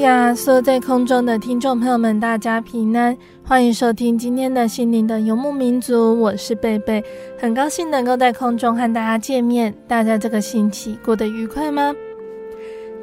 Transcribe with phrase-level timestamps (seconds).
[0.00, 0.34] 呀！
[0.34, 6.18] 所有在空中的听众朋友们，大家平安，欢迎收听今天的心灵的游牧民族。
[6.18, 7.02] 我是贝贝，
[7.38, 9.74] 很高兴能够在空中和大家见面。
[9.86, 11.94] 大家这个星期过得愉快吗？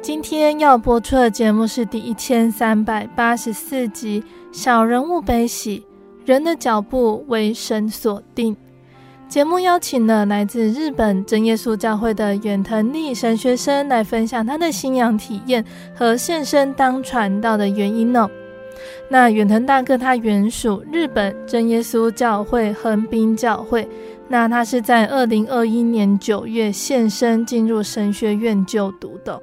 [0.02, 5.84] 今天要播出的节目是第一千三百八十四集《小人物悲喜，
[6.24, 8.54] 人的脚步为神所定》。
[9.28, 15.62] 节目邀请了来自日本真耶稣教会的远藤利神学生来分享他的信仰体验
[15.94, 18.26] 和献身当传道的原因哦。
[19.10, 23.86] 那远藤大哥他原属日本真耶稣教会横滨教会，
[24.28, 29.38] 那他是在二零二一年九月献身进入神学院就读的。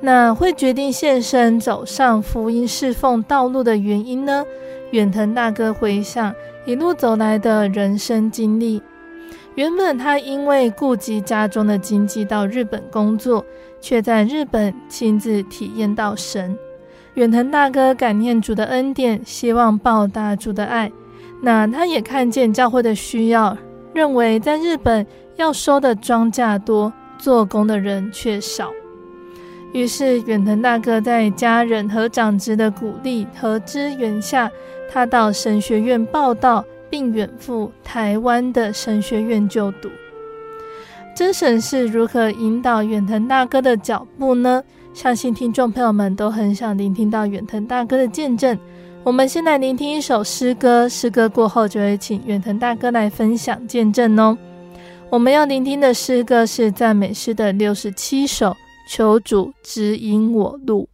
[0.00, 4.42] 那会决定献身走上福音侍奉道路的原因呢？
[4.92, 8.82] 远藤大哥回想一路走来的人生经历。
[9.54, 13.44] 原本他因为顾及家中的经济到日本工作，
[13.80, 16.56] 却在日本亲自体验到神。
[17.14, 20.90] 远藤大哥感念主的恩典，希望报答主的爱。
[21.40, 23.56] 那他也看见教会的需要，
[23.92, 25.06] 认为在日本
[25.36, 28.72] 要收的庄稼多，做工的人却少。
[29.72, 34.50] 于是远藤大哥在家人和长子的鼓励和支援下，
[34.92, 36.64] 他到神学院报到。
[36.94, 39.90] 并远赴台湾的神学院就读。
[41.12, 44.62] 真神是如何引导远藤大哥的脚步呢？
[44.92, 48.56] 相信听众朋友们都很想聆听到远藤大哥的见证。
[49.02, 54.38] 我们先来聆听一首诗歌，诗歌过后就会请远藤大哥来分享见证哦。
[55.10, 58.54] 我们要聆听的诗歌是赞美诗的六十七首，
[58.88, 60.88] 求主指引我路。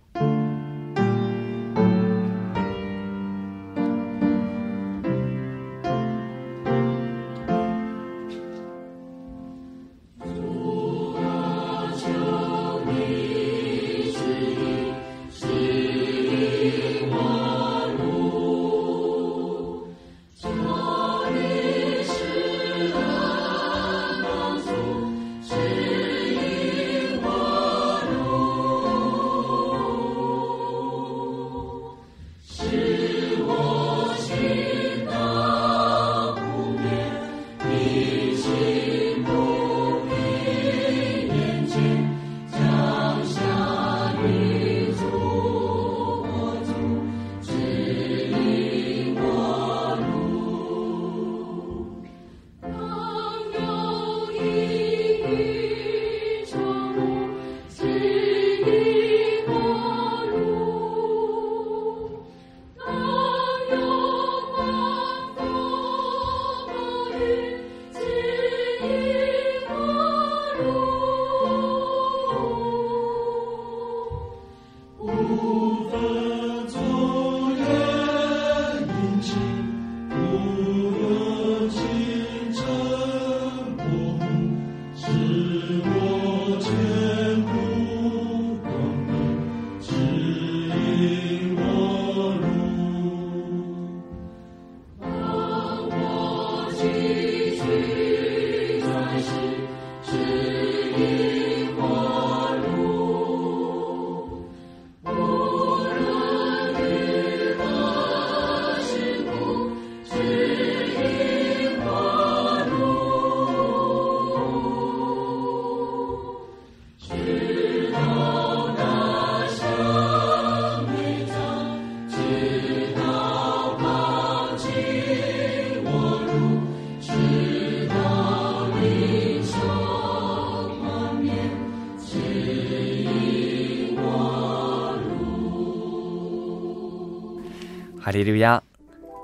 [138.02, 138.60] 哈利路亚！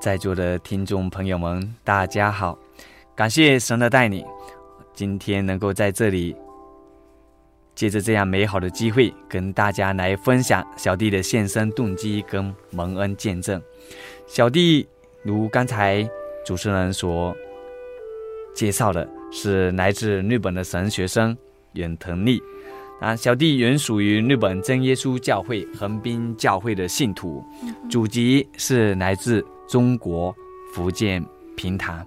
[0.02, 2.58] 在座的听众朋友们，大家好！
[3.14, 4.22] 感谢神的带领，
[4.92, 6.36] 今天能够在这里，
[7.74, 13.60] 借着这样美好的机会，跟大家来分享小弟的献身动机跟蒙恩见证。
[14.26, 14.86] 小弟
[15.22, 16.06] 如刚才
[16.44, 17.34] 主持人所
[18.54, 21.34] 介绍的，是来自日本的神学生
[21.72, 22.42] 远藤利。
[22.98, 27.44] 啊，小弟原属于日本真耶稣教会横滨教会的信徒，
[27.90, 30.34] 祖籍是来自中国
[30.72, 31.22] 福建
[31.56, 32.06] 平潭。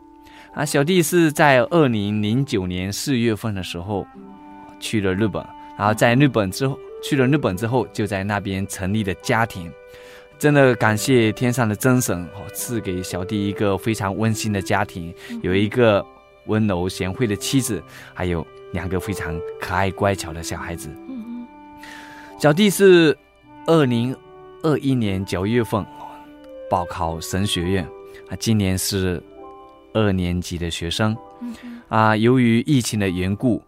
[0.54, 4.06] 啊，小弟是在二零零九年四月份的时候
[4.80, 5.46] 去了日本，
[5.78, 9.72] 然后在日本之后去了日本之后，就在那边成立了家庭。
[10.40, 15.14] 真的感谢天上的真神哦，赐给小弟一个非常温馨的家庭，
[15.44, 16.04] 有一个
[16.48, 17.84] 温柔贤惠的妻子，
[18.16, 18.46] 还有。
[18.74, 20.90] 两个非常可爱乖巧的小孩子。
[21.08, 21.48] 嗯
[22.40, 23.18] 小弟是
[23.66, 24.16] 二零
[24.64, 25.86] 二一年九月份
[26.70, 27.84] 报考神学院，
[28.30, 29.22] 啊，今年是
[29.94, 31.16] 二年级的学生。
[31.90, 33.62] 啊，由于疫情的缘故，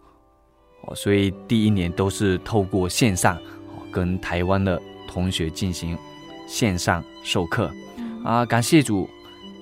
[0.82, 3.36] 哦所以第一年都是透过线上
[3.90, 5.98] 跟台湾的同学进行
[6.46, 7.70] 线上授课。
[8.24, 9.06] 啊，感谢主。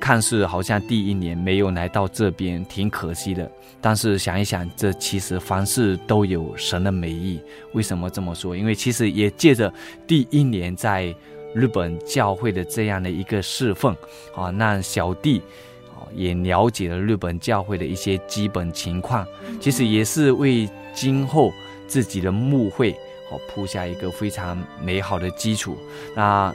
[0.01, 3.49] 看似好像第一年没有来到这边，挺可惜的。
[3.83, 7.39] 但是想一想，这其实凡事都有神的美意。
[7.73, 8.57] 为什么这么说？
[8.57, 9.73] 因为其实也借着
[10.07, 11.15] 第一年在
[11.55, 13.95] 日本教会的这样的一个侍奉，
[14.35, 15.41] 啊，让小弟
[15.89, 19.27] 啊也了解了日本教会的一些基本情况。
[19.61, 21.53] 其实也是为今后
[21.87, 22.93] 自己的牧会
[23.31, 25.77] 哦铺下一个非常美好的基础。
[26.15, 26.53] 那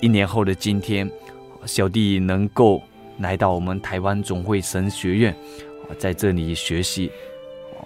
[0.00, 1.10] 一年后的今天。
[1.66, 2.82] 小弟能够
[3.18, 5.34] 来到我们台湾总会神学院，
[5.98, 7.10] 在这里学习，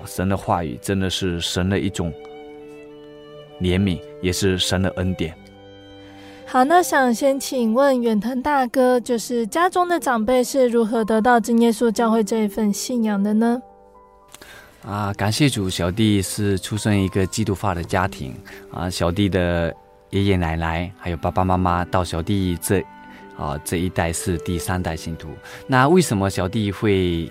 [0.07, 2.13] 神的话语真的是神的一种
[3.61, 5.35] 怜悯，也是神的恩典。
[6.47, 13.61] 好，那想先请问远藤大哥，就是家中的长辈是如何得到真耶稣教会这一份信仰的呢？
[14.83, 18.35] 啊，感谢主，小弟是出生一个基督化的家庭
[18.73, 19.75] 啊，小弟的
[20.11, 22.83] 爷爷奶奶还有爸爸妈妈到小弟这。
[23.39, 25.31] 啊，这一代是第三代信徒。
[25.67, 27.31] 那为什么小弟会，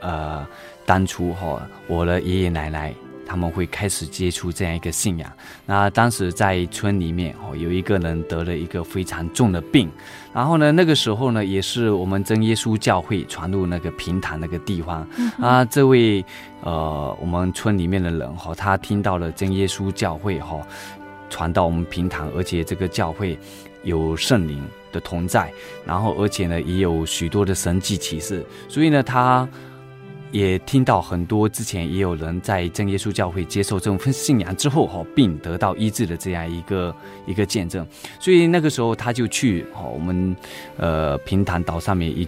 [0.00, 0.46] 呃，
[0.86, 2.94] 当初哈、哦，我的爷爷奶奶
[3.26, 5.30] 他们会开始接触这样一个信仰？
[5.66, 9.90] 那当时在村里面哦，有一个人得了一个非常重的病，
[10.32, 16.24] 然后呢，那个时候呢，也是我们真耶稣教会传入那个平潭那个地方、嗯、啊，这位
[16.62, 20.66] 呃，我们村里面的人哈、哦，他听到了真耶稣教会哈、哦，
[21.28, 23.38] 传到我们平潭，而且这个教会
[23.82, 24.64] 有圣灵。
[24.96, 25.52] 的同在，
[25.84, 29.48] 然后而且呢，也有许多的神迹奇事，所以呢，他
[30.32, 36.94] 也听到很多之前也有人在真耶稣教会接受这种信仰之后，哈，并得到医治的这样一个
[37.26, 37.86] 一个见证，
[38.18, 40.34] 所以那个时候他就去哈我们
[40.78, 42.26] 呃平潭岛上面一。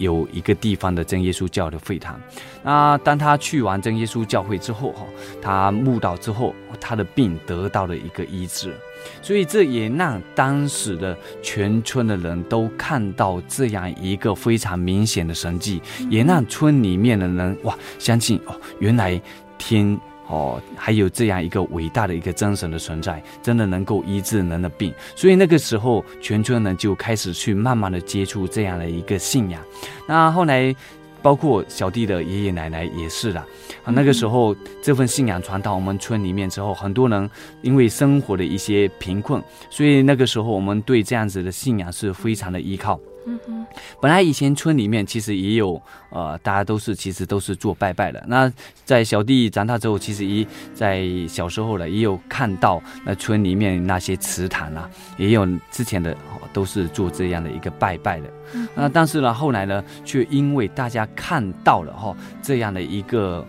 [0.00, 2.18] 有一个地方的真耶稣教的会堂，
[2.62, 5.04] 那当他去完真耶稣教会之后，哈，
[5.42, 8.74] 他慕道之后，他的病得到了一个医治，
[9.22, 19.20] 所以这也让当时的全村的人都看到这样一个非常明显的神迹，也让村里面的人哇相信哦，原来
[19.58, 19.98] 天。
[20.32, 29.60] 哦，还有这样一个伟大的一个真神的存在，真的能够医治人的病，所以那个时候全村人就开始去慢慢的接触这样的一个信仰。
[30.06, 30.72] 那后来，
[31.22, 33.46] 包括小弟的爷爷奶奶也是啦。
[33.84, 37.30] 啊，那个时候这份信仰传到我们村里面之后，很多人
[37.62, 43.00] 因为生活的一些贫困，所以那个时候我们对这样子的信仰是非常的依靠。
[43.26, 43.66] 嗯哼，
[44.00, 48.24] 本来以前村里面其实也有，呃，大家都是其实都是做拜拜的。
[48.26, 48.50] 那
[48.86, 56.16] 在小弟长大之后，其实一在小时候呢，也有看到那村里面那些祠堂啊，也有之前的
[56.50, 58.30] 都是做这样的一个拜拜的。
[58.54, 63.46] 嗯，那但是呢，后来呢，却因为大家看到了哈这样的一个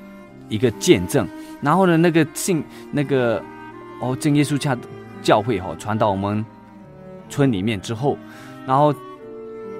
[0.49, 1.25] 一个见证，
[1.61, 2.61] 然后呢，那个信
[2.91, 3.41] 那个
[4.01, 4.77] 哦正耶稣教
[5.21, 6.45] 教会哈传到我们
[7.29, 8.17] 村里面之后，
[8.67, 8.93] 然后。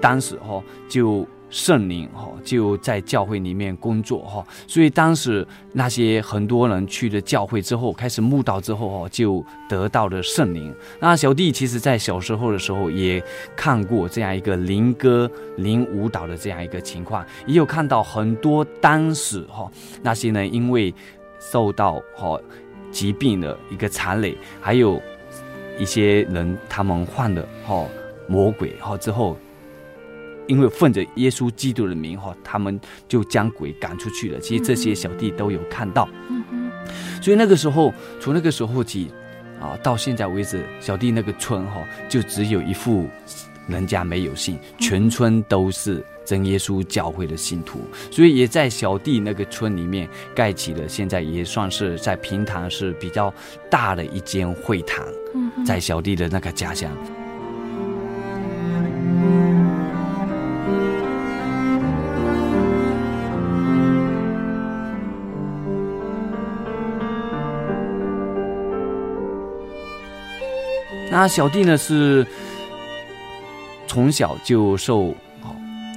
[0.02, 10.74] 当时哈就圣灵哈就在教会里面工作哈，所以当时那些很多人去了教会之后，开始慕道之后哈，就得到了圣灵。
[10.98, 13.22] 那小弟其实在小时候的时候也
[13.54, 19.70] 看过这样一个灵歌灵舞蹈的这样一个情况，也有看到很多当时哈
[20.02, 20.92] 那些人因为
[21.38, 22.40] 受到哈
[22.90, 24.98] 疾病的一个残累，还有
[25.78, 27.86] 一些人他们患了哈
[28.26, 29.36] 魔鬼哈之后。
[30.52, 32.78] 因为奉着耶稣基督的名哈，他们
[33.08, 34.38] 就将鬼赶出去了。
[34.38, 36.06] 其实这些小弟都有看到，
[37.22, 37.90] 所以那个时候，
[38.20, 39.10] 从那个时候起，
[39.58, 43.08] 啊，到现在为止，小弟那个村哈，就只有一户
[43.66, 47.80] 人家没有信，全村都是真耶稣教会的信徒，
[48.10, 53.32] 所以也在小弟那个村里面盖起了，现在也算是在平潭是比较
[53.70, 55.02] 大的一间会堂，
[55.64, 56.94] 在小弟的那个家乡。
[71.12, 72.26] 那小弟呢，是
[73.86, 75.14] 从小就受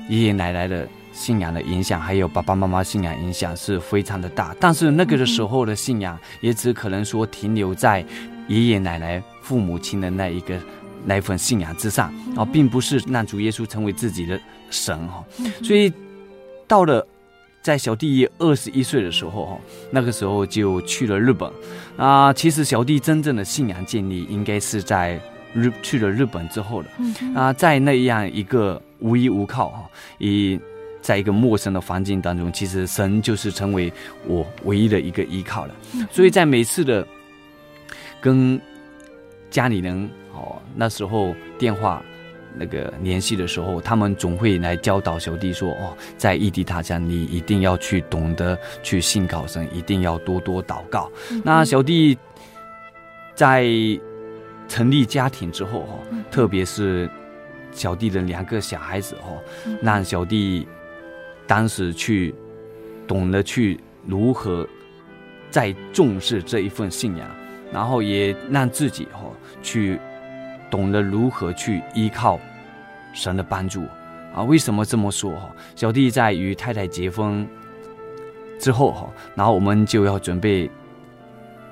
[0.10, 4.54] 爷爷奶奶的信仰的影响，还有爸爸妈妈信仰影响是非常的大。
[4.60, 8.06] 但是那个的时候的信仰，也只可能说停留在
[8.50, 10.60] 爷爷奶奶、父母亲的那一个
[11.06, 14.38] 那一份信仰之上啊，并不是让主耶稣成为自己的
[14.70, 15.24] 神哈。
[15.64, 15.94] 所以
[16.68, 17.08] 到了
[17.66, 19.58] 在小弟二十一岁的时候哈，
[19.90, 21.52] 那个时候就去了日本。
[21.98, 25.20] 啊，其实小弟真正的信仰建立应该是在
[25.52, 26.90] 日去了日本之后的。
[27.34, 30.60] 啊，在那样一个无依无靠哈，以
[31.02, 33.92] 在一个陌生的环境当中，其实神就是成为
[34.28, 35.74] 我唯一的一个依靠了。
[36.12, 37.04] 所以在每次的
[38.22, 38.62] 跟
[39.50, 42.00] 家里人哦，那时候电话。
[42.58, 51.12] 那个联系的时候，他们总会来教导小弟说：“哦，在异地他乡，你一定要去懂得去信靠神，一定要多多祷告。
[51.32, 52.18] 嗯”那小弟
[53.34, 53.68] 在
[54.68, 56.00] 成立家庭之后，哈，
[56.32, 57.10] 特别是
[57.72, 59.32] 小弟的两个小孩子，哈，
[59.82, 60.68] 让小弟
[61.46, 62.34] 当时去
[63.08, 64.68] 懂得去如何
[65.52, 67.30] 再重视这一份信仰，
[67.72, 69.32] 然后也让自己，哦，
[69.62, 70.00] 去。
[70.70, 72.40] 懂得如何去依靠
[73.14, 73.84] 神的帮助
[74.34, 74.44] 啊？
[74.44, 75.50] 为什么这么说哈？
[75.76, 77.48] 小弟在与太太结婚
[78.60, 80.70] 之后哈，然后我们就要准备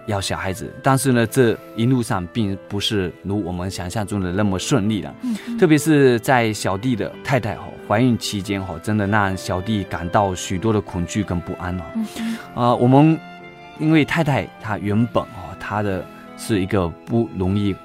[0.05, 5.13] 要小孩子，但是呢，这一路上并不是如我们想象中的那么顺利的。
[5.57, 11.85] 特别是在小弟的太太哈怀孕期间哈，真的让小弟感到许多的恐惧跟不安了。
[12.53, 13.17] 啊，我们
[13.79, 16.05] 因为太太她原本哦，她的
[16.37, 17.75] 是一个不容易。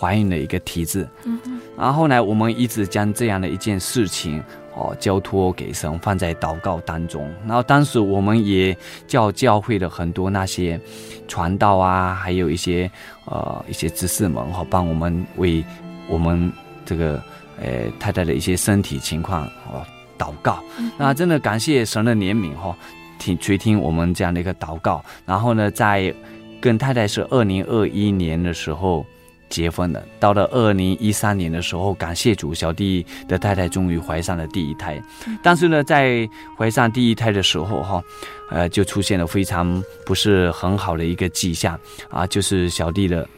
[0.00, 1.38] 怀孕的一个体质，嗯，
[1.76, 4.42] 然后后来我们一直将这样的一件事情
[4.74, 7.30] 哦交托给神，放在祷告当中。
[7.46, 8.74] 然后当时我们也
[9.06, 10.80] 叫教会的很多那些
[11.28, 12.90] 传道啊，还有一些
[13.26, 15.62] 呃一些知识们哈，帮我们为
[16.08, 16.50] 我们
[16.86, 17.22] 这个
[17.60, 19.84] 呃太太的一些身体情况哦
[20.16, 20.60] 祷告。
[20.96, 22.74] 那真的感谢神的怜悯哈，
[23.18, 25.04] 听垂听我们这样的一个祷告。
[25.26, 26.14] 然后呢，在
[26.58, 29.04] 跟太太是二零二一年的时候。
[29.50, 35.02] 结婚了，到了二零一三年的时候，感谢主，小弟的太太终于怀上了第一胎。
[35.42, 36.26] 但是呢，在
[36.56, 38.02] 怀上第一胎的时候，哈，
[38.50, 41.78] 呃，就出现了非常不是很好的一个迹象
[42.08, 43.28] 啊，就是小弟的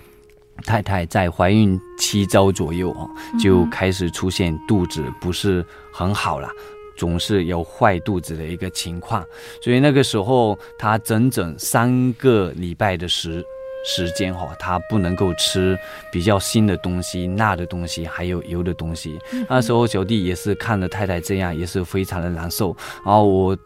[0.64, 6.48] 太太在怀孕七周左右，哦，就开始出现肚子不是很好了，
[6.94, 9.24] 总是有坏肚子的一个情况。
[9.62, 13.42] 所以那个时候，她整整三个礼拜的时。
[13.84, 15.78] 时间哈，他不能够吃
[16.10, 19.18] 比较腥的东西、辣的东西，还有油的东西。
[19.48, 22.76] 那时候小弟也是看着太太这样，也是非常的难受。
[23.04, 23.56] 然后我，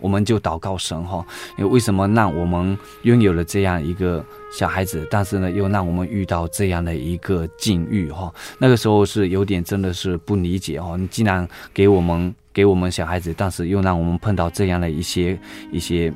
[0.00, 1.24] 我们就祷告神哈，
[1.56, 8.32] 因为为什么让我们拥有了这样一个小孩子，但是呢，又让我们遇到这样的一个境遇哈？
[8.58, 10.96] 那个时候是有点真的是不理解哈。
[10.96, 15.38] 你既然给我们给我们小孩子，但是又让我们碰到这样的一些
[15.72, 16.12] 一些。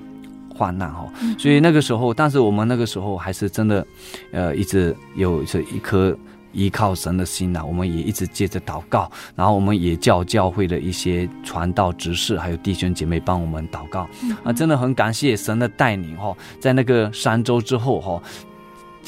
[0.59, 3.87] 患难哈，所以那个时候，但是我们那个时候还是真的，
[4.33, 6.17] 呃，一直有着一颗
[6.53, 7.65] 依靠神的心呐。
[7.65, 14.09] 我们也一直接着祷告，然后我们也叫教会的一些传道执事，还有弟兄姐妹帮我们祷告。
[14.43, 18.21] 啊，真的很感谢神的带领哈，在那个三周之后哈。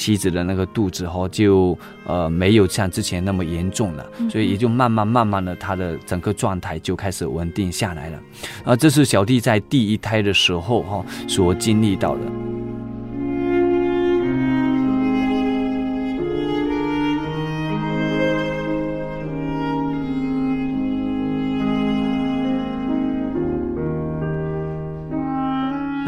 [0.01, 1.77] 妻子的那个肚子哈，就
[2.07, 8.19] 呃没有像之前那么严重了，所以也就慢慢慢慢的，他的整个状态就开始稳定下来了。
[8.63, 12.21] 啊，这是小弟在第一胎的时候哈所经历到的。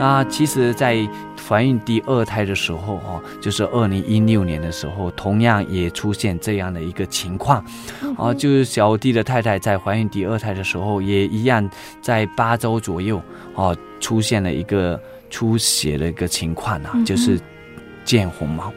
[0.04, 1.08] 那其实，在
[1.48, 7.64] 怀孕第二胎的时候，哦，就是二零一六年的时候，同样也出现这样的一个情况，
[8.18, 11.70] 啊，就是小弟的太太在怀孕第二胎的时候，也一样
[12.02, 13.22] 在八周左右，
[13.56, 17.40] 哦，出现了一个出血的一个情况啊，就是
[18.04, 18.74] 见红毛。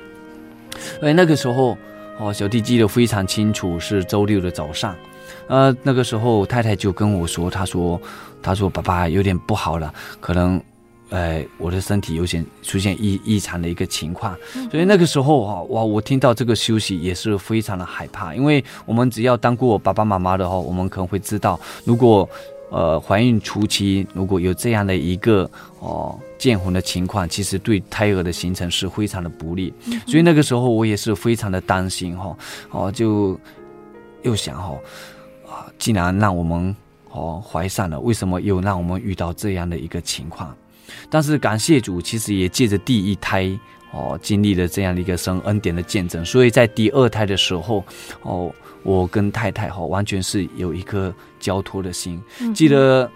[1.02, 1.76] 哎，那个时候，
[2.20, 4.94] 哦，小弟记得非常清楚，是周六的早上，
[5.48, 8.00] 呃，那个时候太太就跟我说，她说，
[8.40, 10.62] 她说爸爸有点不好了，可能。
[11.10, 14.36] 呃，我的身体有些出现异异常的一个情况，
[14.70, 22.28] 所以那个时候哈，哇，我听到这个消息也是非常的害怕，因为我们只要当过爸爸妈妈的话，我们可能会知道，如果
[22.70, 25.48] 呃怀孕初期如果有这样的一个
[25.78, 29.72] 哦见红的情况，其实对胎儿的形成是非常的不利，
[30.06, 32.36] 所以那个时候我也是非常的担心哈，
[32.70, 33.38] 哦，就
[34.22, 34.76] 又想哈，
[35.48, 36.74] 啊，既然让我们。
[37.12, 40.54] 哦，怀上了，为什么又让我们遇到这样的一个情况？
[41.08, 43.48] 但是感谢主，其实也借着第一胎
[43.92, 47.84] 哦，经历了这样的一个神恩典的见证，所以在第二胎的时候，
[48.22, 53.10] 哦，我跟太太哈、哦、完全是有一颗交托的心，嗯、记得。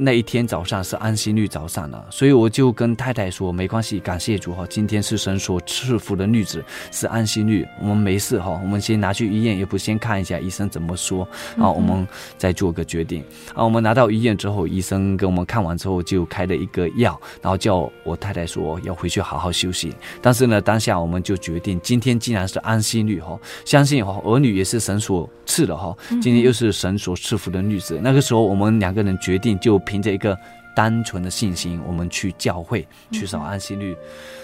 [0.00, 11.26] 那一天早上是安息日早上了，所以我就跟太太说，没关系，感谢主哈，今天是神所赐福的日子，是安息日，我们没事哈，我们先拿去医院，也不先看一下医生怎么说，
[11.58, 13.24] 啊我们再做个决定。
[13.56, 19.92] 啊，我们拿到医院之后，医生给我们看完之后就开了一个药，然后叫我太太说要回去好好休息。
[20.22, 29.76] 但是呢，当下我们就决定，今天既然是安息日哈，相信哈儿女也是神所赐的哈，今天又是神所赐福的日子，那个时候我们两个人决定就。
[29.88, 30.38] 凭着一个
[30.76, 33.96] 单纯的信心，我们去教会去守安息日，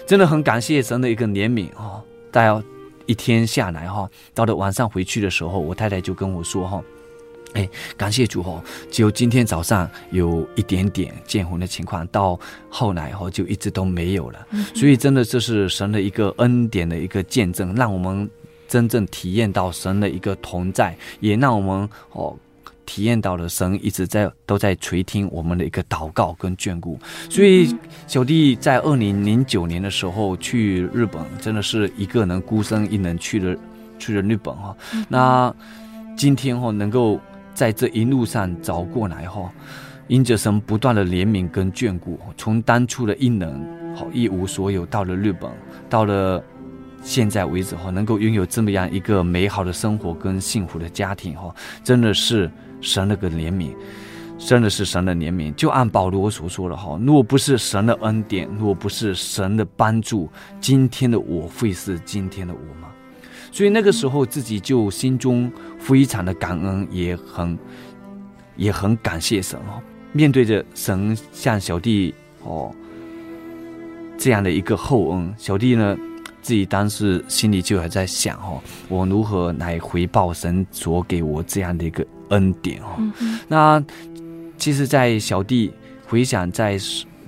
[0.07, 2.01] 真的很感谢神的一个怜悯哦。
[2.31, 2.61] 大家
[3.05, 6.81] 一天下来哈，到了晚上回去的时候，我太太就跟我说哈
[7.53, 12.37] ：“哎，感谢主哦，只有今天早上有一点点见红的情况，到
[12.67, 14.47] 后来哦就一直都没有了。
[14.73, 18.27] 所以真的这是神的一个恩典的一个见证，让我们
[18.67, 22.35] 真正体验到神的一个同在，也让我们哦。”
[22.85, 26.97] 体验到了神一直在都在垂听我们的一个祷告跟眷顾，
[27.29, 27.75] 所以
[28.07, 33.57] 小弟在二零零九年的时候去日本，真的是一个人孤身一人去了
[33.97, 34.75] 去了日本哈。
[35.09, 35.53] 那
[36.15, 37.19] 今天哈能够
[37.53, 39.51] 在这一路上走过来哈，
[40.07, 45.49] 因着神不断的怜悯跟眷顾，从当初的一人好一无所有，到了日本，
[45.89, 46.43] 到了
[47.01, 52.49] 现在为止哈，能够拥有这么样一个美好的生活跟幸福的家庭哈，真的是。
[52.85, 53.73] 神的个怜悯，
[54.37, 55.53] 真的是神的怜悯。
[55.55, 60.29] 就按保罗所说的哈，如果不是神的恩典，如果不是神的帮助，
[60.61, 62.89] 今天的我会是今天的我吗？
[63.51, 67.57] 所以那个时候自己就心中非常的感恩，也很
[68.55, 69.81] 也很感谢神哦。
[70.11, 72.73] 面对着神向小弟哦
[74.17, 75.97] 这样的一个厚恩，小弟呢
[76.45, 82.05] 自己当时心里就还在想哦，我如何来回报神所给我这样的一个。
[82.29, 83.83] 恩典哦，嗯、那
[84.57, 85.71] 其实，在小弟
[86.07, 86.75] 回想，在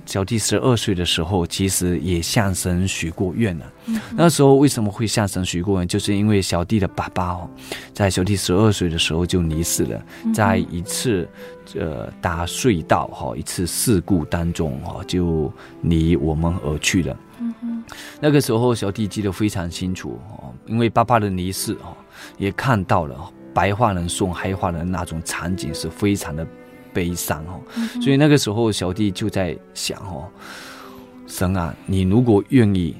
[0.04, 3.72] 小弟十二岁的时候，其实也向神许过愿了。
[3.86, 5.86] 嗯、那时候为什么会向神许过愿？
[5.86, 7.48] 就是因为小弟的爸爸哦，
[7.94, 11.28] 在小弟十二岁的时候就离世了，嗯、在一次
[11.76, 15.52] 呃打隧道哈一次事故当中哈就
[15.82, 17.16] 离我们而去了。
[17.40, 17.84] 嗯、哼
[18.20, 21.96] 那个时候小弟记得非常清楚哦，因为爸爸的离世哦，
[22.36, 23.32] 也看到了。
[23.54, 26.46] 白发人送黑发人那种场景是非常的
[26.92, 30.28] 悲伤哦，嗯、所以那个时候小弟就在想哦，
[31.26, 32.94] 神啊，你如果愿意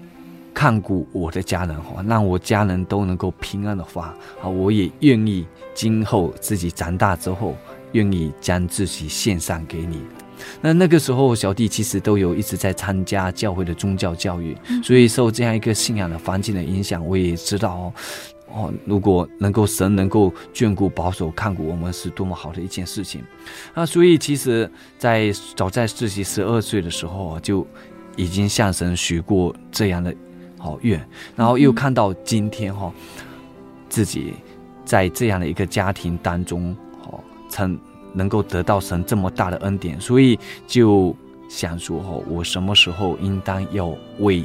[0.52, 7.54] 看顾我的家人哦，让我家人都能够平安的话啊，我也愿意今后自己长大之后，
[7.92, 10.02] 愿意将自己献上给你。
[10.60, 17.92] 那那个时候小弟其实都有一直在参加教会的宗教教育，嗯、所以受这样一个信仰的环境的影响，我也知道哦。
[18.50, 23.22] 哦，如果能够神能够眷顾、保守、看顾我们，是多么好的一件事情。
[23.74, 27.66] 啊，所以其实，在早在自己十二岁的时候，就
[28.16, 30.14] 已经向神许过这样的
[30.56, 32.90] 好愿，然后又看到今天哈，
[33.90, 34.32] 自己
[34.82, 37.20] 在这样的一个家庭当中，哦，
[37.50, 37.78] 曾
[38.18, 41.16] 能够得到神这么大的恩典，所以就
[41.48, 44.44] 想说，哈，我什么时候应当要为。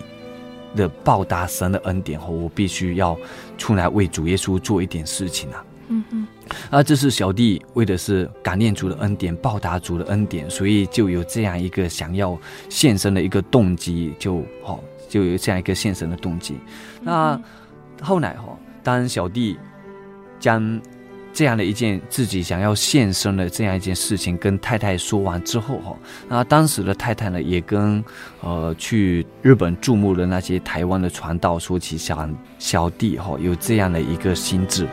[0.76, 3.16] 的报答神的恩典后，我必须要
[3.60, 5.64] 出来为主耶稣做一点事情啊。
[5.90, 6.28] 嗯嗯，
[6.72, 12.36] 啊，这是小弟为的是感念主的恩典，报答主的恩典，所以就有这样一个想要
[12.70, 16.56] 献身的一个动机，就好，就有这样一个献身的动机。
[17.04, 17.40] 那
[18.02, 19.56] 后来哈，当小弟
[20.40, 20.82] 将。
[21.34, 25.98] 这样的一件自己想要献身的这样一件事情，跟太太说完之后哈，
[26.30, 28.04] 那当时的太太呢，也跟
[28.42, 34.88] 呃去日本注目的那些台湾的传道说起小小弟哈有这样的一个心智。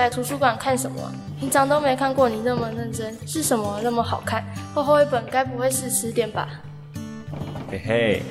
[0.00, 1.12] 在图书馆看什么？
[1.38, 4.42] 平常都没看过你那么认真，是什么那么好看？
[4.72, 6.48] 厚厚一本，该不会是词典吧？
[7.70, 8.22] 嘿嘿，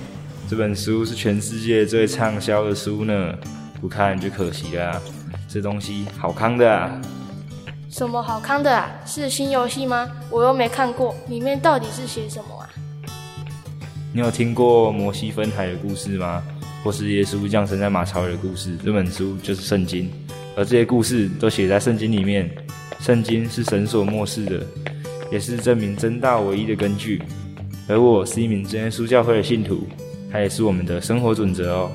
[0.50, 3.36] 这本书是全世界最畅销的书呢，
[3.80, 5.02] 不看就可惜了啊。
[5.48, 7.00] 这东西好康的啊！
[7.88, 8.90] 什么好康的啊？
[9.06, 10.10] 是新游戏吗？
[10.32, 12.68] 我又没看过，里面到底是写什么啊？
[14.12, 16.42] 你有听过摩西分海的故事吗？
[16.84, 18.76] 或是耶稣降生在马槽里的故事？
[18.84, 20.12] 这本书就是圣经，
[20.60, 22.50] 而这些故事都写在圣经里面。
[23.00, 24.62] 圣经是神所漠视的，
[25.32, 27.22] 也是证明真道唯一的根据。
[27.88, 29.88] 而我是一名真耶稣教会的信徒，
[30.30, 31.92] 它也是我们的生活准则哦。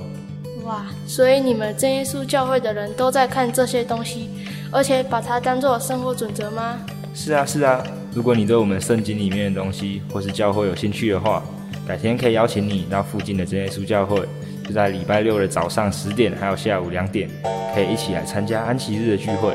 [0.65, 4.31] 哇，所以你们真耶稣教会的人都在看这些东西，
[4.71, 6.81] 而且把它当做生活准则吗？
[7.15, 7.85] 是啊，是啊。
[8.15, 11.43] 如果你对我们圣经里面的东西或是教会有兴趣的话，
[11.87, 14.27] 改天可以邀请你到附近的真耶稣教会，
[14.67, 17.29] 就在礼拜六的早上十点，还有下午两点，
[17.75, 19.55] 可以一起来参加安息日的聚会，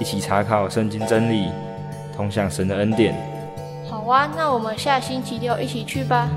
[0.00, 1.50] 一起查考圣经真理，
[2.16, 3.14] 通向神的恩典。
[3.88, 6.28] 好啊，那我们下星期六一起去吧。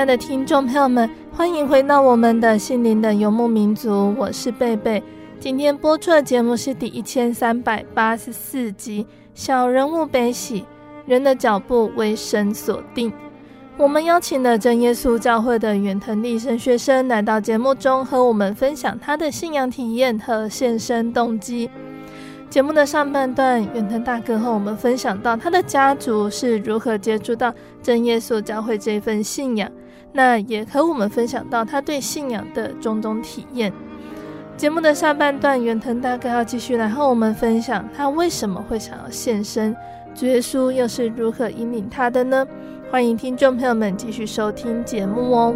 [0.00, 5.02] 亲爱的听众朋友们，欢迎回到我们的心灵的游牧民族，我是贝贝。
[5.38, 10.62] 今天播出的节目是第一千三百八十四集《小人物悲喜》，
[11.04, 13.12] 人的脚步为神所定。
[13.76, 21.68] 我们邀请了真耶稣教会的远藤利神学生来到节目中，和我们分享他的信仰体验和献身动机。
[22.48, 29.70] 节目的上半段，远藤大哥和我们分享到他的家族是如何接触到真耶稣教会这份信仰，
[30.12, 33.72] 那也和我们分享到他对信仰的种种体验。
[34.56, 39.74] 节目的下半段，远藤大哥要继续来和我们分享他为什么会想要献身，
[40.14, 42.46] 主耶稣又是如何引领他的呢？
[42.90, 45.54] 欢迎听众朋友们继续收听节目哦。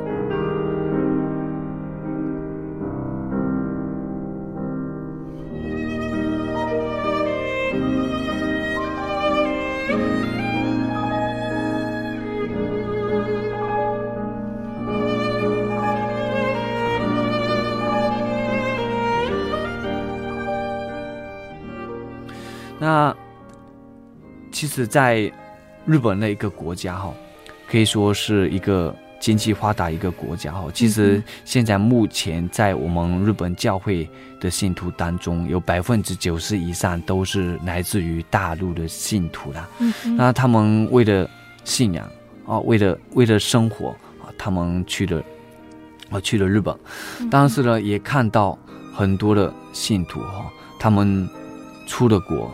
[24.64, 25.30] 其实，在
[25.84, 27.12] 日本那一个国家哈，
[27.70, 30.64] 可以说是一个经济发达一个国家哈。
[30.72, 34.08] 其实现在目前在我们日本教会
[34.40, 39.68] 的信徒当中，有百分之九十以上都是来自于大陆的信徒啦。
[40.16, 41.28] 那他们为了
[41.64, 42.10] 信仰
[42.46, 43.90] 啊，为了为了生活
[44.22, 45.22] 啊，他们去了
[46.08, 46.74] 啊去了日本，
[47.30, 48.58] 但是呢，也看到
[48.94, 51.28] 很多的信徒哈，他们
[51.86, 52.50] 出了国。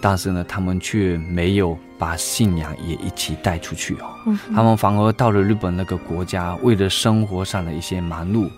[0.00, 4.14] 但是呢，他们却没有把信仰也一起带出去哦。
[4.26, 8.48] 嗯、他们反而到了日本那个国家，为了生活上的一些忙碌，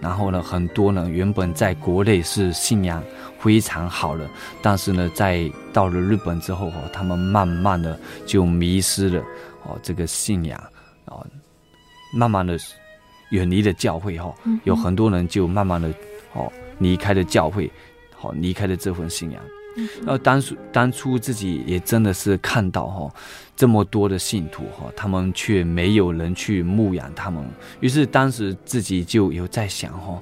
[0.00, 3.02] 然后呢，很多人原本在国内是信仰
[3.38, 4.28] 非常好的，
[4.60, 9.20] 但是呢，在到了日本之后哦，他们慢慢的就迷失了
[9.64, 10.62] 哦这个信仰
[11.06, 11.26] 哦，
[12.14, 12.56] 慢慢的
[13.30, 14.60] 远离了教会哈、嗯。
[14.64, 15.88] 有很多人就慢慢的
[16.34, 17.70] 哦离开了教会，
[18.14, 19.42] 好离开了这份信仰。
[19.98, 23.14] 然后当初当初自己也真的是看到哈，
[23.56, 27.44] 这么多的信徒哈，他们却没有人去牧养他们。
[27.80, 30.20] 于是当时自己就有在想哈，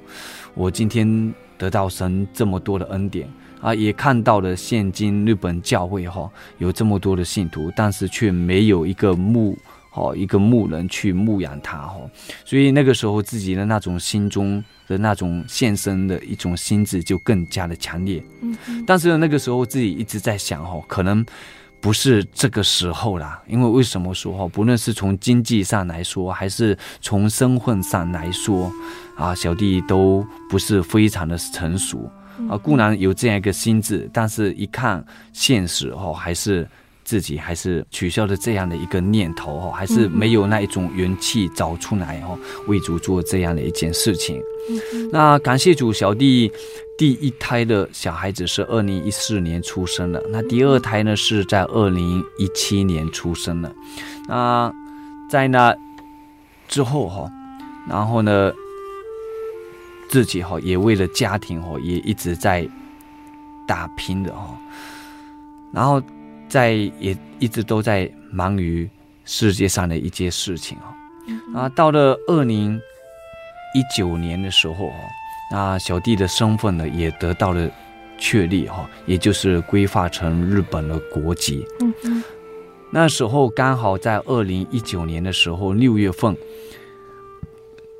[0.53, 3.27] 我今天得到神这么多的恩典
[3.59, 9.57] 啊，也看到了现今日本教会哈有这么多的信徒，但是却没有一个牧
[9.93, 12.09] 哦一个牧人去牧养他哦，
[12.45, 14.63] 所以那个时候自己的那种心中。
[14.87, 21.25] 的那种献身的一种心智就更加的强烈，嗯，但是，那个时候自己一直在想哦，可能
[21.79, 28.69] 不是这个时候啦，因为为什么说哈，不论是从经济上来说，还是从身份上来说，
[29.15, 32.11] 啊，小弟都不是非常的成熟
[32.49, 35.01] 啊，固然有这样一个心智，但是一看
[35.31, 36.67] 现实哦，还是。
[37.11, 44.41] 自己还是取消了这样的一个念头哦，还是没有那一种元气找出来哦，为主做这样的一件事情。
[45.11, 46.49] 那感谢主，小弟
[46.97, 53.69] 第一胎的小孩子是二零一四年出生的，那第二胎呢是在二零一七年出生的。
[54.29, 54.73] 那
[55.29, 55.75] 在那
[56.69, 57.29] 之后哈，
[57.89, 58.53] 然后呢，
[60.07, 62.65] 自己哈也为了家庭哈也一直在
[63.67, 64.57] 打拼的哈，
[65.73, 66.01] 然后。
[66.51, 68.89] 在也一直都在忙于
[69.23, 71.61] 世界上的一些事情哦。
[71.61, 72.75] 啊，到了二零
[73.73, 74.99] 一九年的时候哦，
[75.49, 77.71] 那小弟的身份呢也得到了
[78.17, 81.65] 确立哈，也就是规划成日本的国籍。
[81.79, 82.23] 嗯嗯。
[82.91, 86.35] 那时候刚好在二零一九年的时候六月份，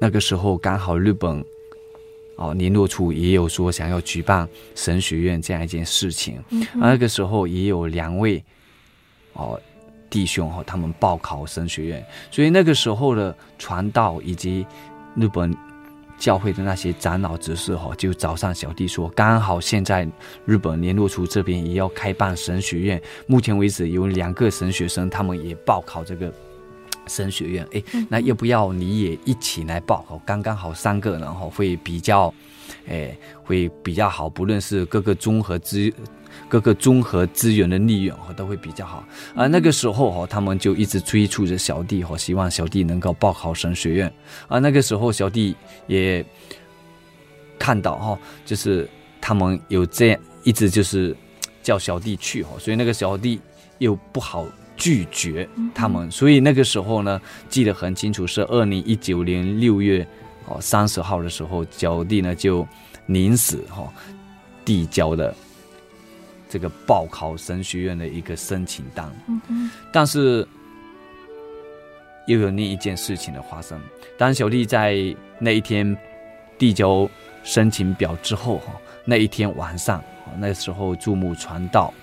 [0.01, 1.41] 那个时候刚好日本
[2.36, 8.44] 哦联络处也有说想要举办神学院这样一件事情，嗯、那个时候也有两位
[9.34, 9.60] 哦
[10.10, 14.65] 弟兄哈他们报考神学院，所以那个时候的传道以及
[15.15, 15.56] 日本。
[16.22, 20.08] 教会的那些长老执事哈，就找上小弟说，刚好现在
[20.46, 26.32] 日本联络处这边也要开办神学院，目前为止有两个神学生，他们也报考这个
[27.07, 30.17] 神学院，哎，那要不要你也一起来报考？
[30.25, 32.33] 刚刚好三个，然后会比较，
[32.87, 35.91] 哎，会比较好，不论是各个综合资。
[36.47, 39.03] 各个综合资源的利用哈都会比较好，
[39.35, 44.11] 而那个时候哈，他们就一直催促着小弟哈，希望小弟能够报考神学院。
[44.47, 45.53] 而那个时候，小弟
[45.87, 46.25] 也
[47.59, 51.15] 看到哈，就是他们有这样一直就是
[51.61, 53.39] 叫小弟去哈，所以那个小弟
[53.79, 54.45] 又不好
[54.82, 60.06] 拒绝他们，所以那个时候呢，记得很清楚，是二零一九年六月
[60.48, 62.67] 哦三十号的时候，小弟呢就
[63.06, 63.88] 临时哈
[64.65, 65.32] 递交的。
[66.50, 69.10] 这个报考神学院的一个申请单，
[69.89, 70.46] 但是
[72.28, 73.80] 又有另一件事情的发生。
[74.17, 75.96] 当小弟在那一天
[76.58, 77.08] 递交
[77.41, 78.74] 申请表之后，哈，
[79.06, 80.04] 那一天晚上，
[80.39, 81.94] 那时候注目传道，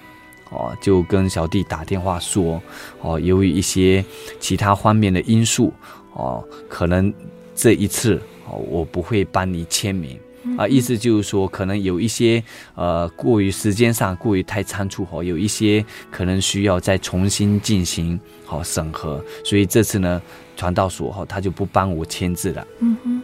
[0.50, 2.62] 哦，就跟小弟打电话说，
[3.00, 4.04] 哦，由于一些
[4.40, 5.72] 其他方面的因素，
[6.14, 7.12] 哦，可能
[7.54, 10.18] 这一次，哦，我不会帮你签名。
[10.56, 12.42] 啊，意思就是说，可能有一些
[12.74, 20.22] 呃，过于时间上过于太仓促哈，有一些可能需要再重新进行好审核，所以这次呢，
[20.56, 22.66] 传道所哈他就不帮我签字了。
[22.78, 23.22] 嗯哼。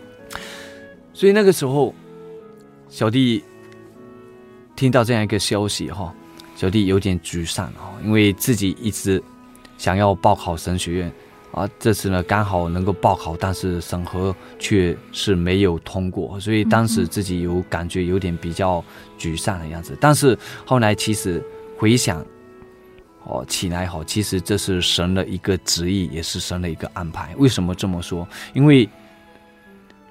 [1.15, 1.95] 所以那个时候，
[2.91, 3.43] 小弟
[4.77, 6.15] 听到这样一个消息哈，
[6.55, 9.23] 小弟有点沮丧哈，因为自己一直
[9.79, 11.13] 想要报考神学院。
[11.53, 18.85] 啊，这次呢刚好能够报考，但是审核却是没有通过，所以当时自己有感觉有点比较
[19.17, 19.97] 沮丧的样子。
[20.01, 20.37] 但是
[20.67, 21.41] 后来其实
[21.79, 22.27] 回想，
[23.23, 27.33] 哦起来哈，其实这是神的一个旨意，也是神的一个安排。
[27.39, 28.27] 为什么这么说？
[28.53, 28.89] 因为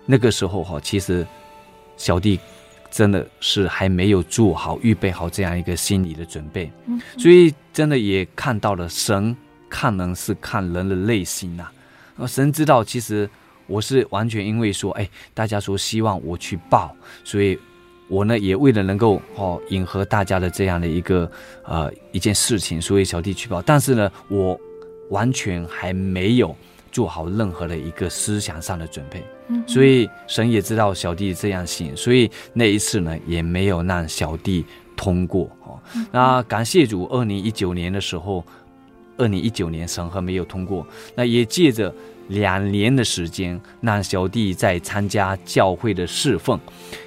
[0.06, 1.28] 那个时候哈，其实
[1.98, 2.40] 小弟
[2.94, 6.72] 真的是还没有做好预备好这样一个心理的准备，
[7.18, 9.36] 所以真的也看到了神。
[9.76, 13.28] 看人是看人的内心呐，神知道，其实
[13.66, 17.58] 我是完全因为说，哎，大家说希望我去报，所以
[18.08, 21.30] 我呢也为了能够哦迎合大家的这样的一个
[21.66, 24.56] 呃一件事情，所以小弟去报，但是呢，我
[25.10, 26.56] 完全还没有
[26.92, 29.24] 做好任何的一个思想上的准备，
[29.66, 35.80] 所以神也知道小弟这样行，所以那一次呢也没有让小弟通过哦。
[36.12, 38.44] 那感谢主，二零一九年的时候。
[39.16, 41.94] 二零一九年审核没有通过，那也借着
[42.30, 46.60] 两年的时间，让小弟在参加教会的侍奉，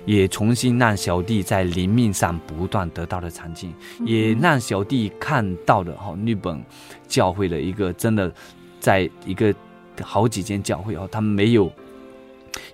[0.04, 6.64] 也重新让小弟在灵命上不断得到的长进，也让小弟看到了哈日本
[7.08, 8.32] 教会的一个真的，
[8.78, 9.52] 在一个
[10.00, 11.70] 好几间教会哦，他们没有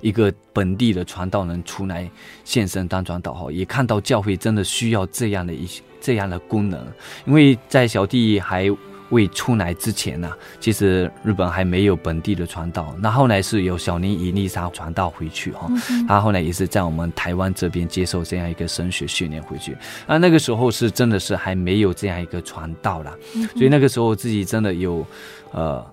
[0.01, 2.11] 一个本地的传道人出来
[2.45, 6.87] 现身当传道哈，也看到教会真的需要这样的一些这样的功能，
[7.27, 8.71] 因为在小弟还。
[9.11, 12.97] 未出来之前呢、啊，其实日本还没有本地的传道。
[12.99, 15.69] 那后来是由小林伊丽莎传道回去哈，
[16.09, 19.77] 他后来也是在我们台湾这边接受这样一个神学训练回去。
[20.07, 23.15] 那，那个时候是真的是还没有这样一个传道了，
[23.55, 25.07] 所以那个时候自己真的有，
[25.51, 25.85] 呃，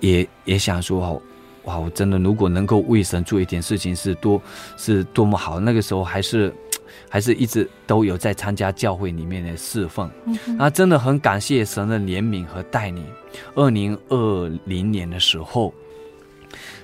[0.00, 1.22] 也也想说，
[1.64, 4.40] 哇，我真的如果能够为神做一点事情，是多
[4.76, 5.60] 是多么好。
[5.60, 6.52] 那个时候还是。
[7.08, 10.10] 还是一直都有在参加教会里面的侍奉，
[10.58, 13.04] 那真的很感谢神的怜悯和带领。
[13.54, 15.74] 二零二零年的时候，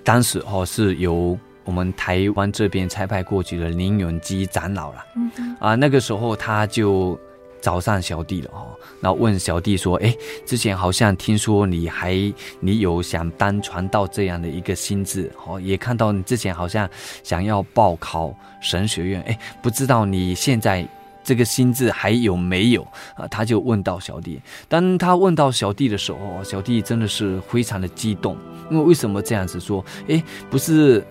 [0.04, 5.04] 当时哦是由我们台湾这边差派过去的林永基长老了，
[5.60, 7.18] 啊那个时候他就。
[7.60, 8.68] 找上小弟了哦，
[9.00, 10.14] 然后问小弟说：“哎，
[10.46, 12.14] 之前好像听说你还
[12.60, 16.88] 你有想当传道这样的一个心智哦，也看到你之前好像
[17.22, 20.86] 想要报考神学院，哎，不知道你现在
[21.24, 22.82] 这个心智还有没有
[23.16, 28.36] 啊？”他就问到小弟，当他问到小弟的时候，小弟真的是非常的激动，
[28.70, 29.84] 因为为什么这样子说？
[30.08, 31.04] 哎，不是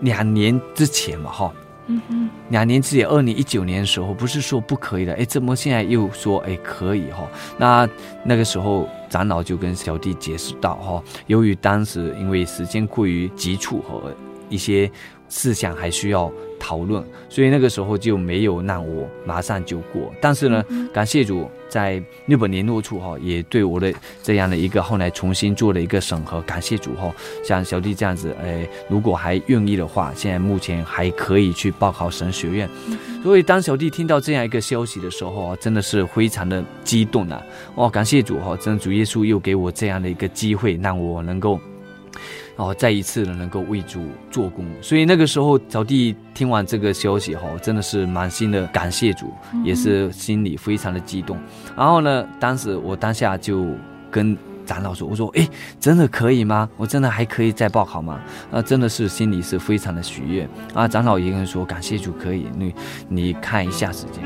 [0.00, 1.54] 两年之前嘛，哈。
[1.86, 7.28] 嗯哼，两年之前，二零一九年的时候，不是说不可以的，哎，怎么现在又说哎可以哈？
[7.58, 7.88] 那
[8.24, 14.14] 那个时候长老就跟小弟解释到哈，由于当时因为时间过于急促和
[14.48, 14.90] 一些
[15.28, 16.30] 事项还需要。
[16.64, 20.10] 讨论，所以那个时候就没有让我马上就过。
[20.18, 26.40] 但是呢，嗯、感谢主，在日本联络处哈，也对我的这样的一个后来重新做了一个审核。
[26.40, 32.66] 感谢主哈，像小弟这样子，哎，如果还愿意的话，现在目前还可以去报考神学院。
[32.88, 37.42] 嗯、所以当小弟听到这样一个消息的时候，真的是非常的激动啊！
[37.74, 41.60] 哦，感谢主哈，真主耶稣又给我这样的一个机会，让我能够。
[42.56, 49.32] 哦，再一次的能够为主做工，所以那个时候小弟听完这个消息后，真的是满心的感谢主，
[49.64, 51.36] 也是心里非常的激动。
[51.76, 53.66] 然后呢，当时我当下就
[54.10, 55.46] 跟长老说：“我说，哎，
[55.78, 56.68] 真的可以吗？
[56.76, 58.18] 我真的还可以再报考吗？”
[58.50, 60.88] 啊，真的是心里是非常的喜悦啊。
[60.88, 62.74] 长老一个人说：“感谢主，可以，你
[63.08, 64.24] 你看一下时间。”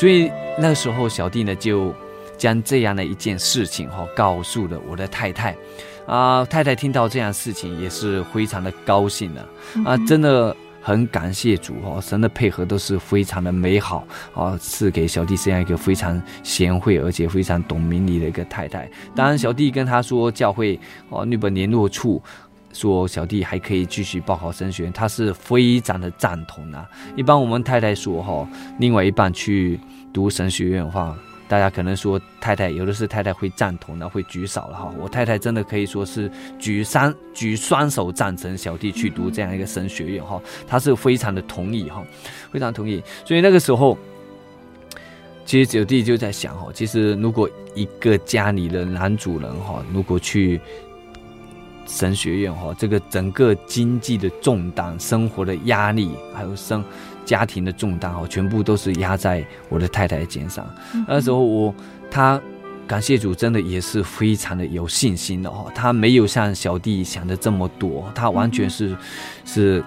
[0.00, 1.94] 所以那个时候，小弟呢就
[2.38, 5.54] 将这样的一件事情哈告诉了我的太太，
[6.06, 9.46] 啊，太太听到这样事情也是非常的高兴的，
[9.84, 18.90] 啊，真的很感谢主哈，神的配合都是非常的美好啊，赐给小弟这样一个非常贤惠而且非常懂明理的一个太太。
[19.14, 22.22] 当然，小弟跟他说教会哦，日本联络处。
[22.72, 26.88] 说小弟还可以继续报考神学院，他是非常的赞同啊。
[27.16, 29.78] 一般我们太太说哈，另外一半去
[30.12, 34.94] 读神学院的话，大家可能说太太有的是太太会赞同的，会举手了哈。
[35.00, 36.30] 我太太真的可以说是
[36.60, 42.04] 举三举双手赞成小弟去读这样一个神学院哈，他是非常的同意哈，
[42.52, 43.02] 非常同意。
[43.24, 43.98] 所以那个时候，
[45.44, 50.60] 其实小弟就在想哈，其实如果一个家里的男主人哈，如果去。
[51.90, 56.84] 神学院哈，这个整个经济的重担、生活的压力，还有生
[57.24, 60.64] 家庭的重担哦，全部都是压在我的太太肩上。
[61.08, 61.74] 那时候我
[62.08, 62.40] 他
[62.86, 65.66] 感谢主，真的也是非常的有信心的哈。
[65.74, 68.96] 他没有像小弟想的这么多，他完全是
[69.44, 69.84] 是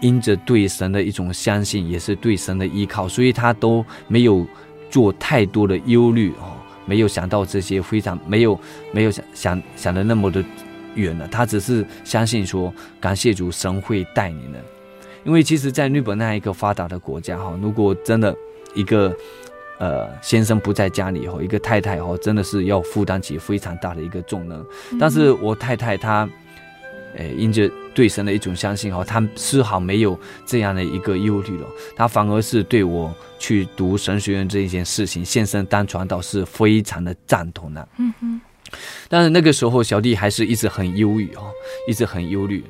[0.00, 4.44] 因着对神的一种相信，也是对神的依靠，所以他都没有
[4.90, 8.58] 做太多的忧虑哦，没有想到这些非常没有
[8.92, 10.44] 没有想想想的那么的。
[10.94, 14.60] 远了，他只是相信说，感谢主，神会带你们。
[15.24, 18.34] 因为其实，在日本那一个发达的国家哈，如果真的
[18.74, 19.14] 一个
[19.78, 24.64] 呃先生不在家里后，一个太太哈，真的是要负担起非常大的一个重任。
[24.98, 26.26] 但是我太太她，
[27.14, 37.88] 呃，因着对神的一种相信哈，她丝毫没有这样的一个忧虑了，她反而是对我去读神学院这一件事情，献身当传道是非常的赞同的。
[37.98, 38.40] 嗯哼。
[39.08, 41.50] 但是那个时候，小弟还是一直很忧郁哦，
[41.88, 42.64] 一直很忧虑。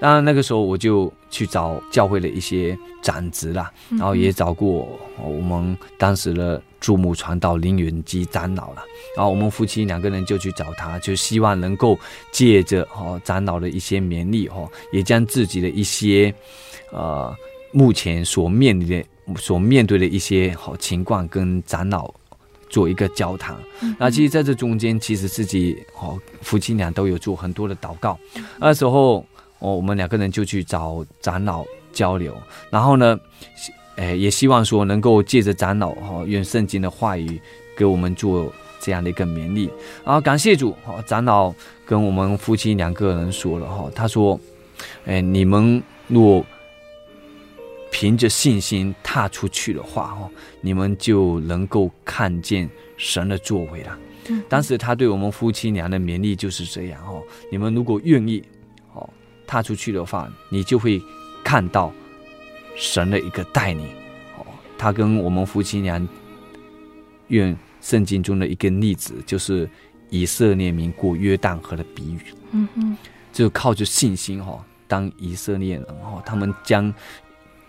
[0.00, 4.88] 当然那个时候，我就去找教会的一些长职啦，然后也找过
[5.20, 8.84] 我们当时的驻牧传道林远基长老了。
[9.16, 11.98] 然后我们夫妻两个人就去找他，就希望能够
[12.30, 16.32] 借着哦长老的一些勉励哦，也将自己的一些
[16.92, 17.34] 呃
[17.72, 19.04] 目前所面临的、
[19.36, 22.14] 所面对的一些好情况跟长老。
[22.68, 23.56] 做一个交谈，
[23.98, 28.18] 那其实在这中间，其实自己哦夫妻俩都有做很多的祷告。
[28.58, 29.24] 那时候
[29.58, 32.36] 哦，我们两个人就去找长老交流，
[32.70, 33.18] 然后呢，
[33.96, 37.40] 诶，也希望说能够借着长老哈，用圣经的话语
[37.76, 39.68] 给我们做这样的一个勉励。
[40.04, 41.52] 然后感谢主哈，长老
[41.84, 44.38] 跟我们夫妻两个人说了哈，他说，
[45.06, 46.44] 哎，你们若
[47.90, 50.30] 凭着信心踏出去的话，哦，
[50.60, 53.98] 你们就能够看见神的作为了。
[54.48, 58.44] 当时他对我们夫妻俩的勉励就是这样哦，你们如果愿意
[58.92, 59.08] 哦
[59.46, 61.02] 踏出去的话，你就会
[61.42, 61.90] 看到
[62.76, 63.86] 神的一个带领
[64.36, 64.44] 哦。
[64.76, 66.06] 他跟我们夫妻俩
[67.28, 69.68] 用圣经中的一个例子，就是
[70.10, 72.20] 以色列民过约旦河的比喻。
[72.50, 72.96] 嗯嗯，
[73.32, 76.92] 就靠着信心哈，当以色列人哦，他们将。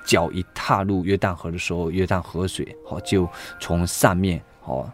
[0.10, 3.30] 脚一踏入约旦河的时候，约旦河水哦就
[3.60, 4.89] 从上面哦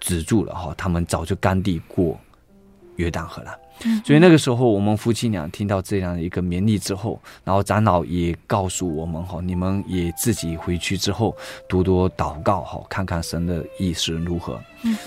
[0.00, 2.18] 止住了哈，他们早就干地过
[2.96, 3.56] 约旦河了。
[4.04, 11.36] 所以那个时候，我们夫妻俩听到这样的一个勉励之后，然后长老也告诉我们哈，你们也自己回去之后
[11.68, 14.58] 多多祷告哈，看看神的意思如何。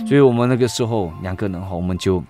[0.07, 2.24] 所以我们那个时候两个人哈，我们就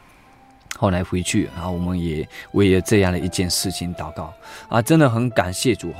[0.78, 4.34] 后来回去，然后我们也为了这样的一件事情祷告
[4.70, 6.00] 啊，真的很感谢主哈。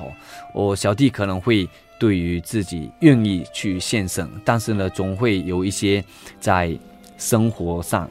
[0.54, 1.68] 我小弟可能会
[2.00, 6.04] 对于自己愿意去献身，但是呢，总会有一些
[6.40, 6.78] 在
[7.18, 8.10] 生活上。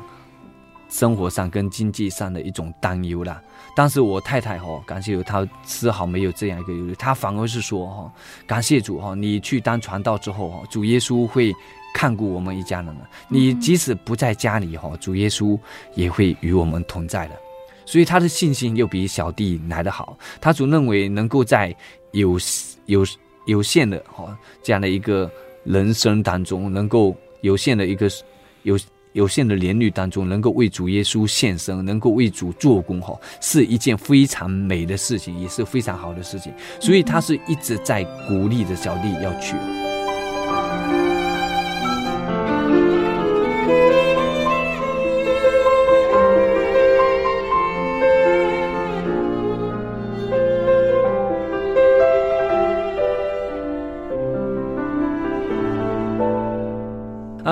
[0.90, 3.42] 生活上跟经济上的一种担忧啦，
[3.76, 8.12] 但是我太太哈，感谢主，她丝毫没有这样一个忧虑，她反而是说哈，
[8.46, 11.54] 感谢主哈，你去当传道之后哈，主耶稣会
[11.94, 15.58] 看顾我们一家人了，你即使不在家里哈，主耶稣
[15.94, 17.34] 也会与我们同在的，
[17.84, 21.74] 所以他的信心又比小弟来得好，他总认为能够在
[22.12, 22.38] 有
[22.86, 23.04] 有
[23.46, 25.30] 有限的哈这样的一个
[25.64, 28.08] 人生当中，能够有限的一个
[28.62, 28.78] 有。
[29.14, 36.52] 有限的年龄当中，能够为主耶稣献身，能够为主做工，哈，是一件非常美的事情，也是非常好的事情。
[36.78, 39.56] 所以他是一直在鼓励着小弟要去。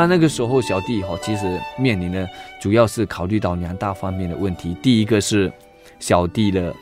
[0.07, 2.29] 那那个时候，小弟哈其实面临的
[2.61, 4.73] 主要是考虑到两大方面的问题。
[4.81, 5.53] 第一个是
[5.99, 6.73] 小弟的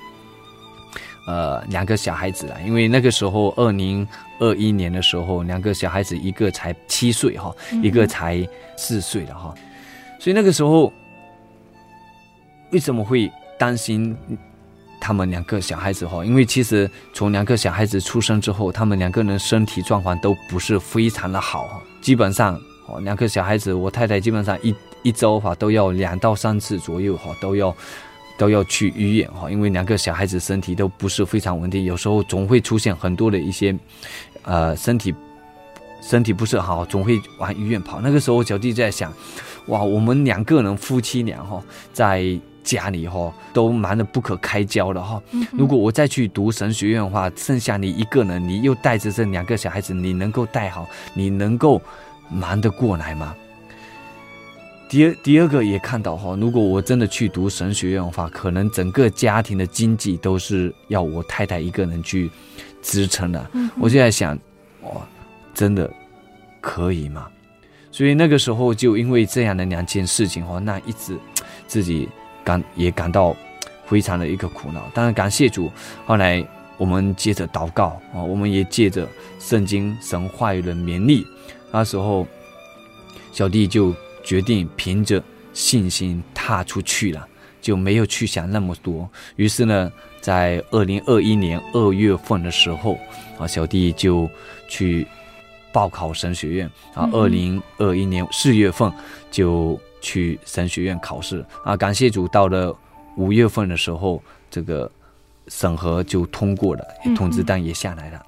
[1.27, 4.07] 呃两个小孩子啊，因为那个时候二零
[4.39, 7.51] 二一年的时候，两个小孩子一个才七岁哈，
[7.83, 8.47] 一个才
[8.77, 9.55] 四岁了哈，
[10.20, 10.93] 所以那个时候
[12.72, 14.14] 为什么会担心
[15.01, 16.22] 他们两个小孩子哈？
[16.22, 22.61] 因为其实从两个小孩子出生之后，他们两个人身体状况都不是非常的好，基本上。
[22.95, 24.72] 哦，两个小孩子，我太太基本上一
[25.03, 27.74] 一周哈都要两到三次左右哈都要
[28.38, 33.76] 都要去医院哈，因为两个小孩子身体都不是非常稳定，有时候总会出现很多的一些
[34.42, 35.12] 呃身体
[36.01, 38.01] 身体不是好，总会往医院跑。
[38.01, 39.12] 那个时候小弟在想，
[39.66, 41.61] 哇，我们两个人夫妻俩哈
[41.92, 42.24] 在
[42.62, 45.20] 家里哈都忙得不可开交了哈。
[45.51, 51.82] 如果我再去读神学院的话，剩下你一个人，你又带着这两个小孩子，你能够带好，你能够。
[52.29, 53.35] 忙得过来吗？
[54.87, 62.31] 第二，第二个也看到哈，如果我真的去读神学院的话，可能整个家庭的经济都是要我太太一个人去
[62.83, 63.45] 支撑的。
[63.55, 64.39] 嗯、我就在想，
[64.83, 64.91] 哇，
[65.53, 65.91] 真的
[66.61, 67.27] 可以吗？
[67.91, 71.18] 所以那个时候就因为这样的两件事情哈，那一直
[71.66, 72.09] 自己
[72.45, 73.35] 感也感到
[73.87, 74.89] 非常的一个苦恼。
[74.93, 75.72] 当然感谢主，
[76.05, 76.47] 后来
[76.77, 79.09] 我们接着祷告啊，我们也借着
[79.41, 81.27] 圣经神话语的勉励。
[81.77, 82.25] 那时候，
[83.33, 85.20] 小弟就决定凭着
[85.53, 87.27] 信心踏出去了，
[87.61, 89.11] 就没有去想那么多。
[89.35, 92.97] 于是呢，在二零二一年二月份的时候，
[93.41, 94.31] 啊，小弟就
[94.68, 95.05] 去
[95.72, 96.70] 报考神学院。
[96.95, 98.89] 啊，二零二一年四月份
[99.33, 101.45] 就去神学院考试。
[101.64, 102.72] 啊，感谢主，到了
[103.16, 104.89] 五月份的时候，这个
[105.49, 108.27] 审核就通过了，通知单也下来了。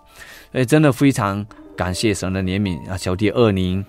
[0.50, 1.46] 哎，真的非常。
[1.76, 2.96] 感谢神的怜悯啊！
[2.96, 3.84] 小弟二零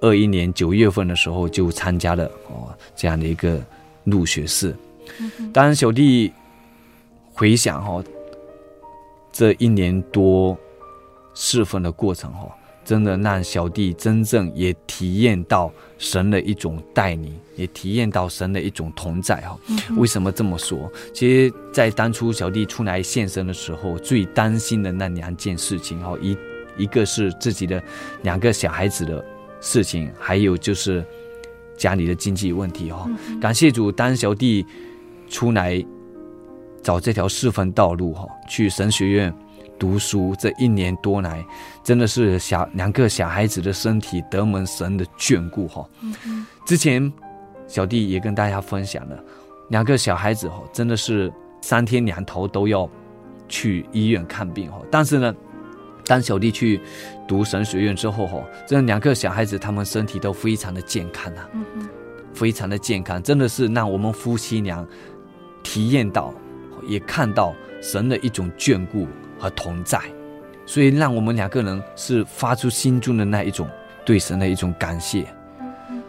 [0.00, 3.58] 二一年九月份的时候就参加了哦这样的一个
[4.04, 4.76] 入学式。
[5.52, 6.30] 当然，小弟
[7.32, 8.04] 回想哈，
[9.32, 10.56] 这一年多
[11.34, 12.46] 侍奉的过程哈，
[12.84, 19.58] 真的让小弟真正也体验到神的一种带领，也体验到神的一种同在哈。
[19.96, 20.92] 为什么这么说？
[21.14, 26.36] 其实，在当初小弟出来献身的时候，最担心的那两件事情哈一。
[26.78, 27.82] 一个是自己的
[28.22, 29.22] 两个小孩子的
[29.60, 31.04] 事情，还有就是
[31.76, 33.10] 家里的经济问题哈。
[33.40, 34.64] 感谢主，当小弟
[35.28, 35.84] 出来
[36.82, 39.34] 找这条侍奉道路哈，去神学院
[39.78, 41.44] 读书这一年多来，
[41.82, 45.84] 真的是小两个小孩子的身体得蒙神的眷顾哈。
[46.64, 47.12] 之前
[47.66, 49.18] 小弟也跟大家分享了，
[49.70, 52.88] 两个小孩子哈，真的是三天两头都要
[53.48, 55.34] 去医院看病哈，但是呢。
[56.08, 56.80] 当小弟去
[57.28, 61.46] 读神学院之后，哈，这两个小孩子他们身体都非常的健康啊，
[62.32, 64.84] 非常的健康，真的是让我们夫妻俩
[65.62, 66.32] 体验到，
[66.86, 69.06] 也看到神的一种眷顾
[69.38, 70.00] 和同在，
[70.64, 73.68] 所以让我们两个人是发出心中的那一种
[74.06, 75.26] 对神的一种感谢。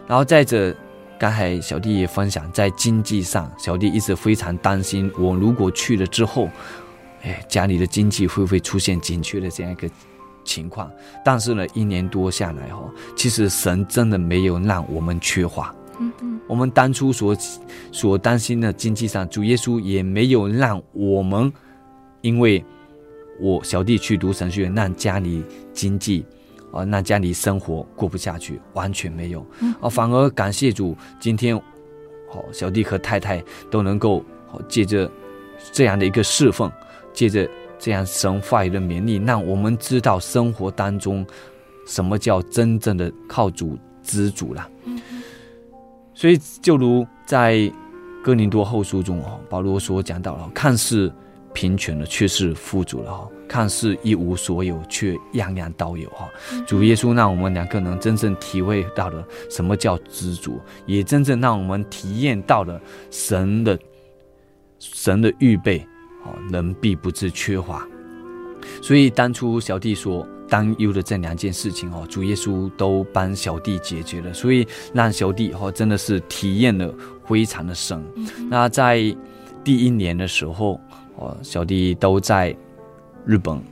[0.08, 0.74] 然后再者，
[1.18, 6.48] 刚才小弟也分享，在经济上，小弟一直非常担心，我如果去了之后。
[7.22, 9.88] 哎，家里的经济会不会出现紧缺的这样一个
[10.44, 10.90] 情况？
[11.24, 12.82] 但是呢，一年多下来哈，
[13.16, 17.36] 其实神真的没有让我们缺乏，嗯嗯，我们当初所
[17.92, 21.52] 所担心的经济上，主耶稣也没有让我们，
[22.22, 22.64] 因为
[23.38, 25.44] 我小弟去读神学院，让家里
[25.74, 26.24] 经济
[26.72, 29.46] 啊，让家里生活过不下去，完全没有。
[29.80, 31.54] 啊，反而感谢主，今天
[32.30, 34.24] 好小弟和太太都能够
[34.68, 35.10] 借着
[35.72, 36.70] 这样的一个侍奉，
[37.12, 37.48] 借着
[37.78, 41.26] 这样神话语的勉励，让我们知道生活当中
[41.86, 44.68] 什么叫真正的靠主知足了。
[46.14, 47.72] 所以，就如在
[48.22, 51.10] 哥林多后书中哦，保罗所讲到了，看似
[51.54, 56.28] 贫穷的，却是富足了哈；看似一无所有，却样样都有哈。
[56.66, 62.78] 主耶稣让我们两个能真正体会到了什么叫知足，也真正让我们体验到了
[63.10, 63.78] 神的
[64.78, 65.86] 神的预备，
[66.24, 67.86] 哦，人必不致缺乏。
[68.82, 70.26] 所以当初小弟所。
[70.50, 76.92] 担忧的这两件事情哦，主耶稣都帮小弟解决了，所以让小弟哦真的是体验了
[77.24, 78.04] 非常的深。
[78.48, 78.98] 那在
[79.62, 80.80] 第一年的时候，
[81.14, 82.52] 哦，小弟都在
[83.24, 83.62] 日本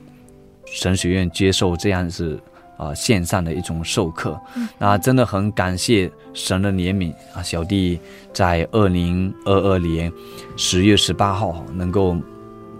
[0.67, 2.41] 神学院接受这样子
[2.77, 4.39] 啊线上的一种授课，
[4.77, 7.99] 那真的很感谢神的怜悯啊，小弟
[8.31, 10.09] 在二零二二年
[10.55, 12.15] 十月十八号能够。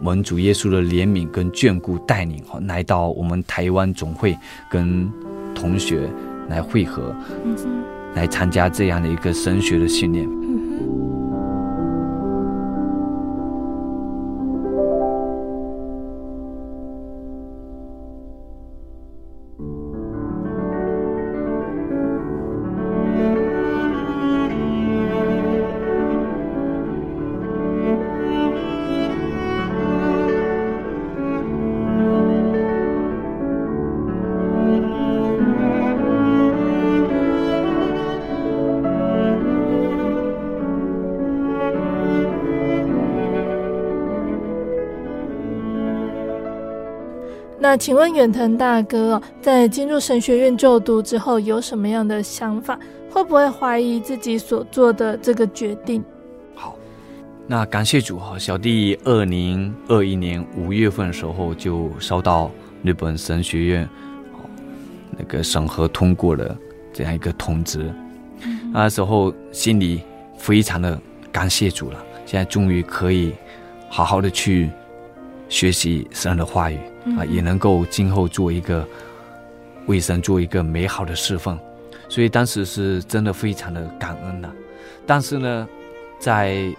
[0.01, 4.37] 蒙主耶稣的怜悯跟眷顾带领，来到我们台湾总会
[4.69, 5.11] 跟
[5.53, 6.09] 同学
[6.47, 7.13] 来会合，
[8.15, 10.27] 来参加这样的一个神学的训练。
[47.69, 52.79] 那请问远藤大哥，在进入神学院就读之后，有什么样的想法？
[53.11, 56.03] 会不会怀疑自己所做的这个决定？
[56.55, 56.75] 好，
[57.45, 62.49] 那感谢主哈，小弟二零二一年五月份的时候就收到
[62.81, 63.87] 日本神学院
[65.15, 66.57] 那个审核通过了
[66.91, 67.93] 这样一个通知，
[68.73, 70.01] 那时候心里
[70.39, 70.99] 非常的
[71.31, 73.31] 感谢主了，现在终于可以
[73.91, 74.71] 好好的去
[75.49, 76.79] 学习神的话语。
[77.17, 78.85] 啊，也能够今后做一个
[79.87, 81.57] 为神做一个美好的侍奉，
[82.09, 84.51] 所以当时是真的非常的感恩的。
[85.07, 85.67] 但是呢，
[86.19, 86.71] 在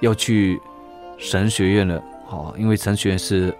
[0.00, 0.58] 要去
[1.18, 3.54] 神学院了，哦，因为神学院是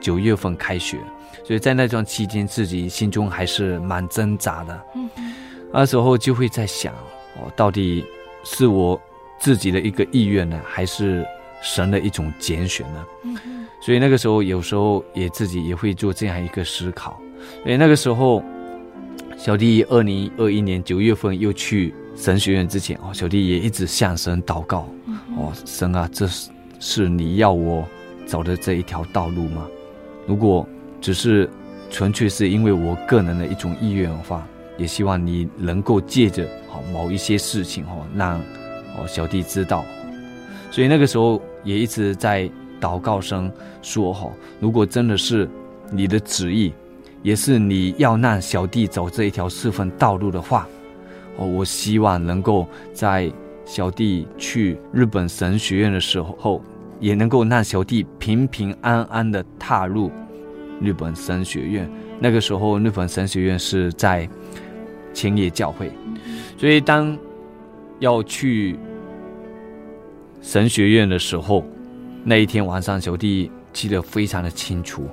[0.00, 0.96] 九月份开学，
[1.44, 4.80] 所以在那段期间自己心中还是蛮挣扎的。
[4.94, 5.10] 嗯，
[5.72, 6.94] 那时候就会在想，
[7.34, 8.06] 哦，到底
[8.44, 8.98] 是我
[9.40, 11.26] 自己的一个意愿呢，还是
[11.66, 13.04] 神的一种拣选呢？
[13.24, 13.36] 嗯。
[13.80, 17.20] 所以那个时候，有时候也自己也会做这样一个思考。
[17.62, 18.42] 所以那个时候，
[19.36, 24.88] 小弟二零二一年九月份又去神学院之前，哦，小弟也一直向神祷告，
[25.36, 26.50] 哦，神啊，这是
[26.80, 27.86] 是你要我
[28.26, 29.66] 走的这一条道路吗？
[30.26, 30.66] 如果
[31.00, 31.48] 只是
[31.90, 34.46] 纯粹是因为我个人的一种意愿的话，
[34.78, 38.38] 也希望你能够借着好某一些事情，哦，让
[38.96, 39.84] 哦小弟知道。
[40.72, 42.50] 所以那个时候也一直在。
[42.78, 43.50] 祷告声
[43.80, 45.48] 说：“哈，如果真的是
[45.90, 46.74] 你的旨意，
[47.22, 50.68] 也是你要让小弟走这一条侍奉道路的话，
[51.38, 53.32] 哦，我希望能够在
[53.64, 56.62] 小弟去日本神学院的时候，
[57.00, 60.12] 也能够让小弟平平安安的踏入
[60.82, 61.90] 日本神学院。
[62.20, 64.28] 那个时候，日本神学院是在
[65.14, 65.90] 千叶教会，
[66.58, 67.16] 所以当
[68.00, 68.78] 要去
[70.46, 71.64] 神学院的时候。”
[72.24, 75.08] 那一天晚上，小弟记得非常的清楚。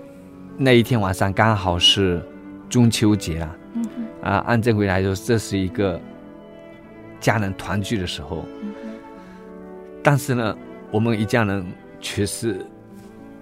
[0.58, 2.24] 那一天晚上刚好是
[2.70, 3.86] 中秋节啊，嗯、
[4.22, 6.00] 啊，按正规来说，这是一个
[7.20, 8.46] 家人团聚的时候。
[8.62, 8.74] 嗯、
[10.04, 10.58] 但是呢，
[10.92, 11.66] 我们一家人
[12.00, 12.66] 却是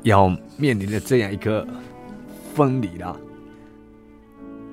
[0.04, 0.28] 要
[0.58, 1.66] 面临着这样一个
[2.54, 3.18] 分离了。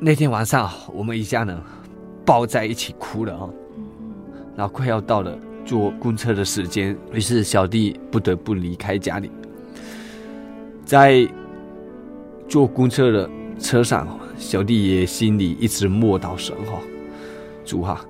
[0.01, 1.57] 那天晚上，我们一家人
[2.25, 3.49] 抱在一起哭了啊，
[4.57, 5.39] 然后快要到了。
[5.69, 9.31] 坐公车的时间，于是小弟不得不离开家里。
[10.83, 11.29] 在
[12.49, 16.81] 坐公车的车上，小弟也心里一直默祷神哈，
[17.67, 18.03] 主哈，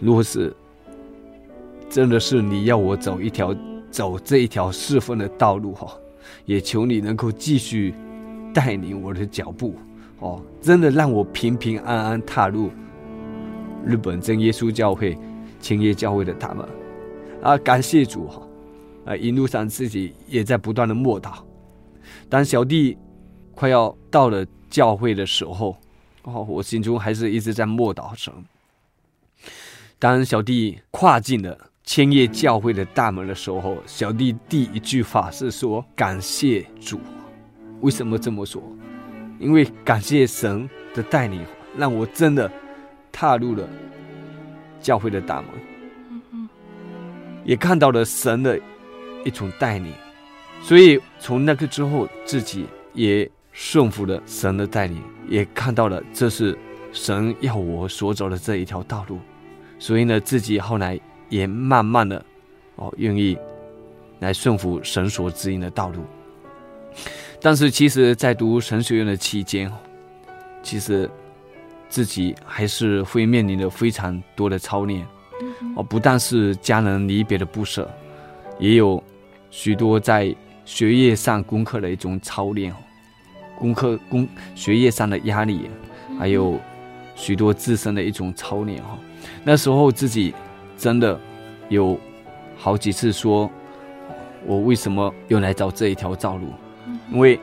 [0.00, 0.56] 若是
[1.90, 3.54] 真的是你要我走一条
[3.90, 5.92] 走这一条侍奉的道路哈，
[6.46, 7.92] 也求你能够继续
[8.54, 9.74] 带领我的脚步
[10.20, 12.70] 哦，真的让我平平安安踏入
[13.84, 15.14] 日本真耶稣教会。
[15.60, 16.66] 青叶教会的他们，
[17.42, 18.42] 啊，感谢主哈，
[19.04, 21.42] 啊，一路上自己也在不断的默祷。
[22.28, 22.96] 当小弟
[23.54, 25.76] 快要到了教会的时候，
[26.22, 28.32] 哦，我心中还是一直在默祷神。
[29.98, 37.00] 当小弟跨进了千叶教会的大门的时候，小弟第一句话是说：“感谢主。”
[37.82, 38.62] 为什么这么说？
[39.40, 41.44] 因为感谢神的带领，
[41.76, 42.50] 让我真的
[43.10, 43.68] 踏入了
[44.80, 45.50] 教会的大门，
[47.44, 48.58] 也看到了神的
[49.24, 49.92] 一种带领。
[50.62, 56.56] 所以从那个之后，自己也顺服了神的带领，也看到了这是
[56.92, 59.18] 神要我所走的这一条道路。
[59.78, 62.24] 所以呢，自己后来也慢慢的
[62.76, 63.36] 哦，愿意
[64.20, 66.04] 来顺服神所指引的道路。
[67.40, 69.68] 但是，其实，在读神学院的期间，
[70.62, 71.10] 其实
[71.88, 75.04] 自己还是会面临着非常多的操练
[75.76, 77.90] 哦，不但是家人离别的不舍，
[78.58, 79.02] 也有
[79.50, 80.34] 许多在。
[80.64, 82.72] 学业上功课的一种操练，
[83.58, 85.68] 功课功学业上的压力，
[86.16, 86.56] 还有
[87.16, 88.96] 许多自身的一种操练哈。
[89.42, 90.32] 那时候自己
[90.78, 91.20] 真的
[91.68, 91.98] 有
[92.56, 93.50] 好几次说，
[94.46, 96.46] 我为什么又来找这一条道路？
[97.10, 97.40] 因为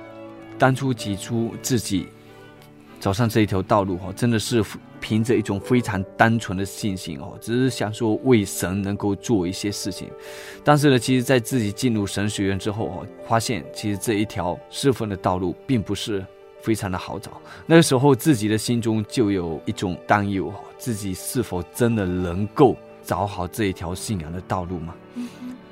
[0.58, 2.08] 当初起初自己
[3.02, 4.64] 走上这一条道路哈，真的是。
[5.00, 10.10] 凭着一种非常单纯的信心哦，只是想说为神能够做一些事情。
[10.64, 16.26] 但是呢，其实，在自己进入神学院之后哦，发现其实这一条侍奉的道路并不是
[16.62, 17.42] 非常的好找。
[17.66, 24.94] 那个时候，自己的心中就有一种担忧：自己是否真的能够找好这一条信仰的道路吗？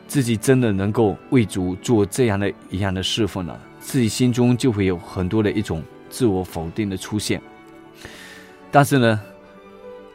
[0.08, 3.60] 自己真的能够为主做这样的一样的侍奉呢？
[3.80, 7.42] 自己心中就会有很多的一种自我否定的出现。
[8.72, 9.22] 但是呢，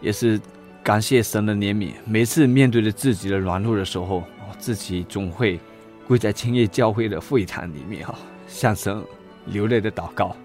[0.00, 0.40] 也是
[0.82, 1.92] 感谢神的怜悯。
[2.05, 4.22] 每次面对着自己的软弱的时候，
[4.59, 5.59] 自己总会
[6.07, 8.14] 跪在青叶教会的会堂里面，哈，
[8.46, 9.03] 向神
[9.46, 10.36] 流泪的祷告。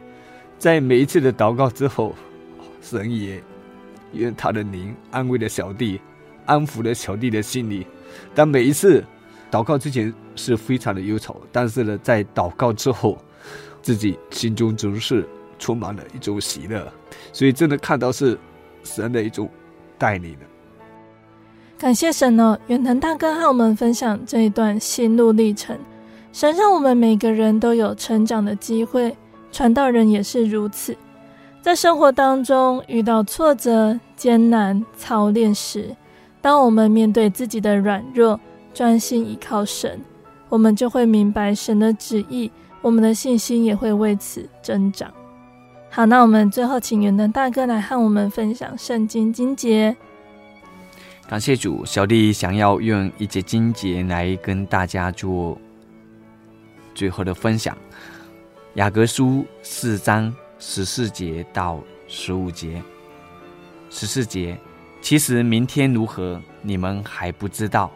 [0.57, 2.15] 在每一次的祷告之后，
[2.81, 3.43] 神也
[4.13, 5.99] 愿他的灵安慰了小弟，
[6.45, 7.85] 安抚了小弟的心里。
[8.33, 9.03] 但每一次
[9.51, 13.17] 祷告之前是非常的忧愁，但是呢，在祷告之后，
[13.81, 15.27] 自己心中总是
[15.59, 16.91] 充满了一种喜乐。
[17.37, 18.35] 所以，真的看到是
[18.83, 19.47] 神的一种
[19.95, 20.45] 带领的。
[21.77, 25.77] 感谢神哦，远藤大哥和我们分享这一段心路历程。
[26.33, 29.15] 神让我们每个人都有成长的机会，
[29.51, 30.97] 传道人也是如此。
[31.61, 35.95] 在生活当中遇到挫折、艰难、操练时，
[36.41, 38.39] 当我们面对自己的软弱，
[38.73, 40.01] 专心依靠神，
[40.49, 45.13] 我们就会明白神的旨意，我们的信心也会为此增长。
[45.97, 49.97] 好，那我们最后请远藤大哥来和我们分享圣经经节。
[51.27, 55.59] 感谢主，小弟想要用一节经节来跟大家做
[56.93, 57.75] 最后的分享。
[58.75, 62.79] 雅各书四章十四节到十五节。
[63.89, 64.55] 十四节，
[65.01, 67.89] 其实明天如何，你们还不知道。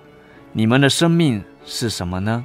[0.54, 2.44] 你们的生命是什么呢？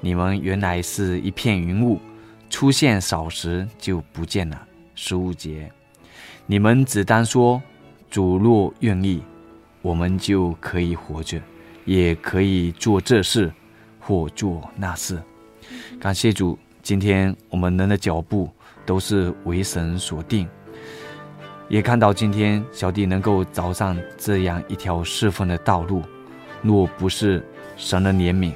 [0.00, 2.00] 你们原来是一片云雾，
[2.48, 4.66] 出现少时就不见了。
[4.98, 5.70] 十五节，
[6.46, 7.62] 你们只当说：
[8.10, 9.22] 主若愿意，
[9.82, 11.38] 我们就可以活着，
[11.84, 13.52] 也可以做这事
[14.00, 15.22] 或做那事。
[16.00, 18.48] 感谢主，今天我们人的脚步
[18.86, 20.48] 都是为神所定，
[21.68, 26.02] 也看到今天小弟能够走上这样一条侍奉的道路。
[26.62, 27.44] 若不是
[27.76, 28.54] 神的怜悯，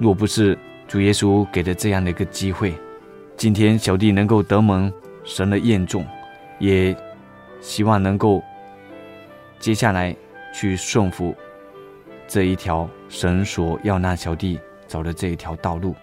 [0.00, 2.74] 若不是主耶稣给的这样的一个机会。
[3.36, 4.90] 今天小弟能够得蒙
[5.22, 6.06] 神的验重，
[6.58, 6.96] 也
[7.60, 8.42] 希望能够
[9.58, 10.16] 接下来
[10.54, 11.34] 去顺服
[12.26, 15.94] 这一条神所要让小弟走的这一条道路，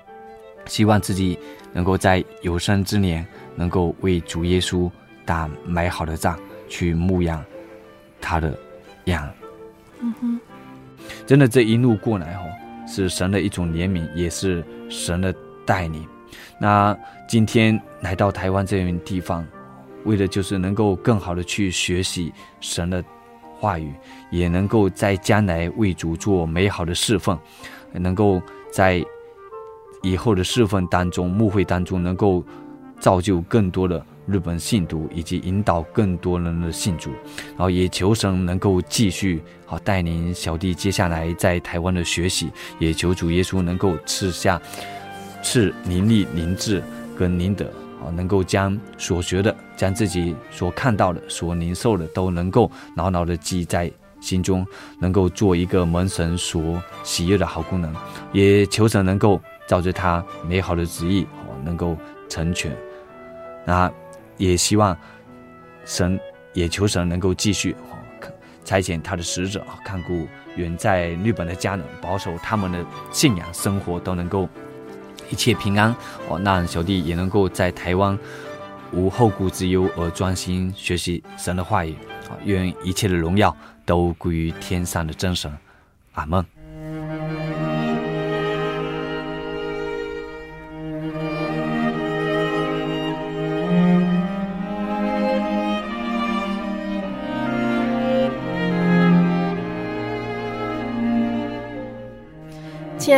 [0.68, 1.40] 希望自己
[1.72, 3.26] 能够在有生之年
[3.56, 4.90] 能够为主耶稣
[5.26, 6.38] 打美好的仗，
[6.70, 7.44] 去牧养
[8.22, 8.56] 他的
[9.06, 9.28] 羊。
[10.00, 10.40] 嗯哼，
[11.26, 12.46] 真的这一路过来哦，
[12.88, 15.34] 是神的一种怜悯，也是神的
[15.66, 16.08] 带领。
[16.64, 16.97] 那
[17.28, 19.45] 今天来到台湾这样地方，
[20.05, 23.03] 为的就是能够更好的去学习神的
[23.59, 23.93] 话语，
[24.32, 27.38] 也能够在将来为主做美好的侍奉，
[27.91, 28.41] 能够
[28.72, 29.03] 在
[30.03, 32.41] 以后的侍奉当中、牧会当中，能够
[32.97, 37.11] 造就更多的日本信徒，以及引导更多人的信主。
[37.49, 42.49] 然后也求神能够继续好带领小弟接下来在台湾的学习，
[42.80, 44.61] 也求主耶稣能够赐下。
[45.44, 46.82] 是灵力、灵智
[47.16, 47.66] 跟灵德
[48.02, 54.66] 啊，能够将所学的、将自己所看到的、所领受的，都能够牢牢的记在心中
[55.00, 57.94] 能够做一个门神所喜悦的好功能，
[58.32, 61.98] 也求神能够照着他美好的旨意哦，能够
[62.30, 62.76] 成全。
[63.66, 63.91] 那
[64.38, 64.98] 也希望
[65.86, 66.18] 神，
[66.54, 68.00] 也求神能够继续哦，
[68.64, 70.26] 差遣他的使者，看顾
[70.56, 74.48] 远在日本的家人，保守他们的信仰生活都能够
[75.30, 75.95] 一切平安
[76.30, 76.39] 哦。
[76.39, 78.17] 那小弟也能够在台湾
[78.91, 81.93] 无后顾之忧，而专心学习神的话语
[82.30, 82.38] 啊。
[82.45, 83.55] 愿一切的荣耀。
[83.86, 85.51] 都归于天上的真神，
[86.13, 86.53] 阿门。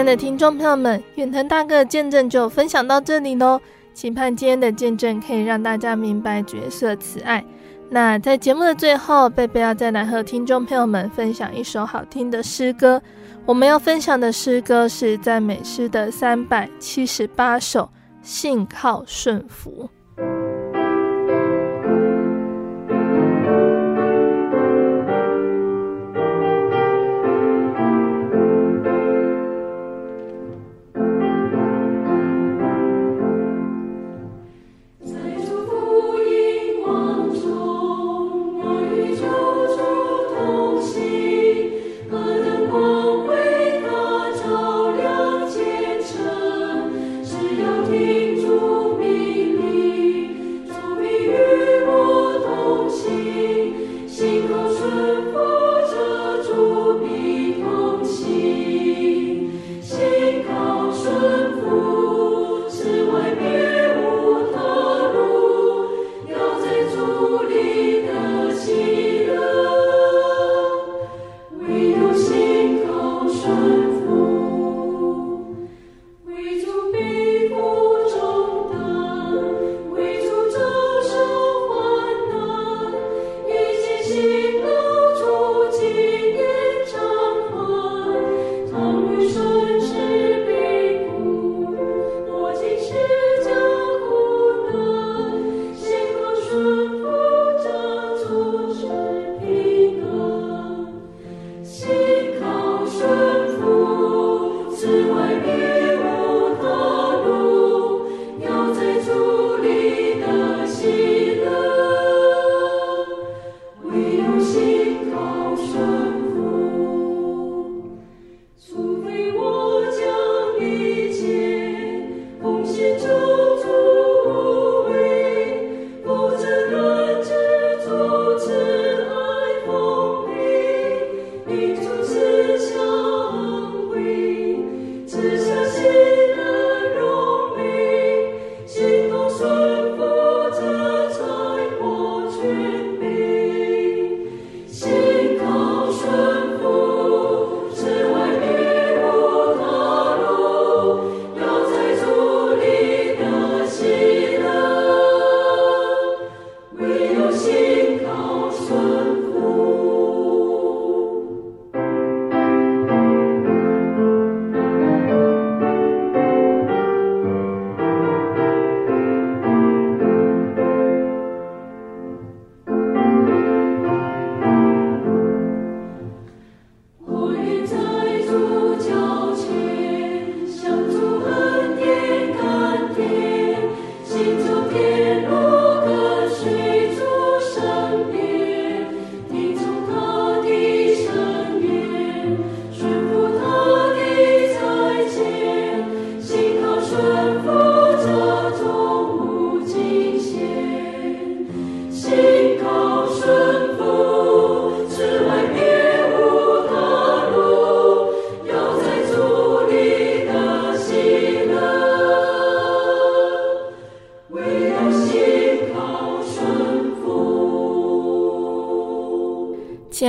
[0.06, 3.60] 的听众朋友们，远藤大哥的见证就分享到这里喽。
[3.94, 7.44] 期盼今天的见证可以让大家明白角色慈爱。
[7.90, 13.02] 那在节目的最后，贝贝要再来和听众朋友们分享一首好听的诗歌。
[13.46, 17.84] 我们要分享的诗歌是赞美诗的三百七十八首，
[18.22, 19.90] 《信靠顺服》。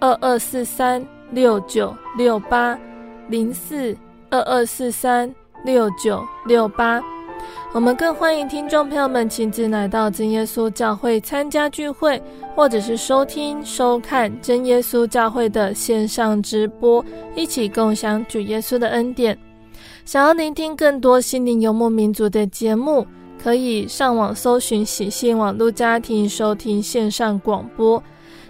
[0.00, 2.78] 二二四三六九六八
[3.28, 3.96] 零四
[4.30, 5.32] 二二四三
[5.64, 7.02] 六九六八。
[7.72, 12.20] 我们更欢迎听众朋友们亲自来到真耶稣教会参加聚会，
[12.54, 19.36] 或者是收听、收看真耶稣教会的线上直播，一起共享主耶稣的恩典。
[20.04, 23.06] 想要聆听更多心灵游牧民族的节目，
[23.42, 28.02] 可以上网搜寻喜信网络家庭收听线上广播。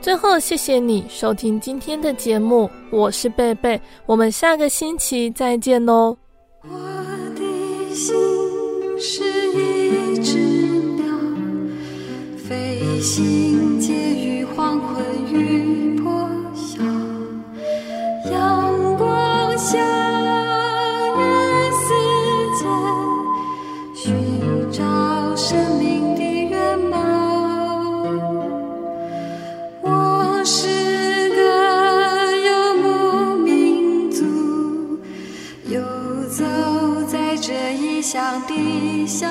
[0.00, 6.16] 最后，谢谢你收听今天的节目，我是贝贝，我们下个星期再见喽。
[6.62, 6.68] 我
[7.34, 8.14] 的心
[9.00, 10.38] 是一只
[10.94, 11.04] 鸟，
[12.36, 16.80] 飞行结于黄昏雨破晓，
[18.30, 20.05] 阳光下。
[38.16, 39.28] 想的小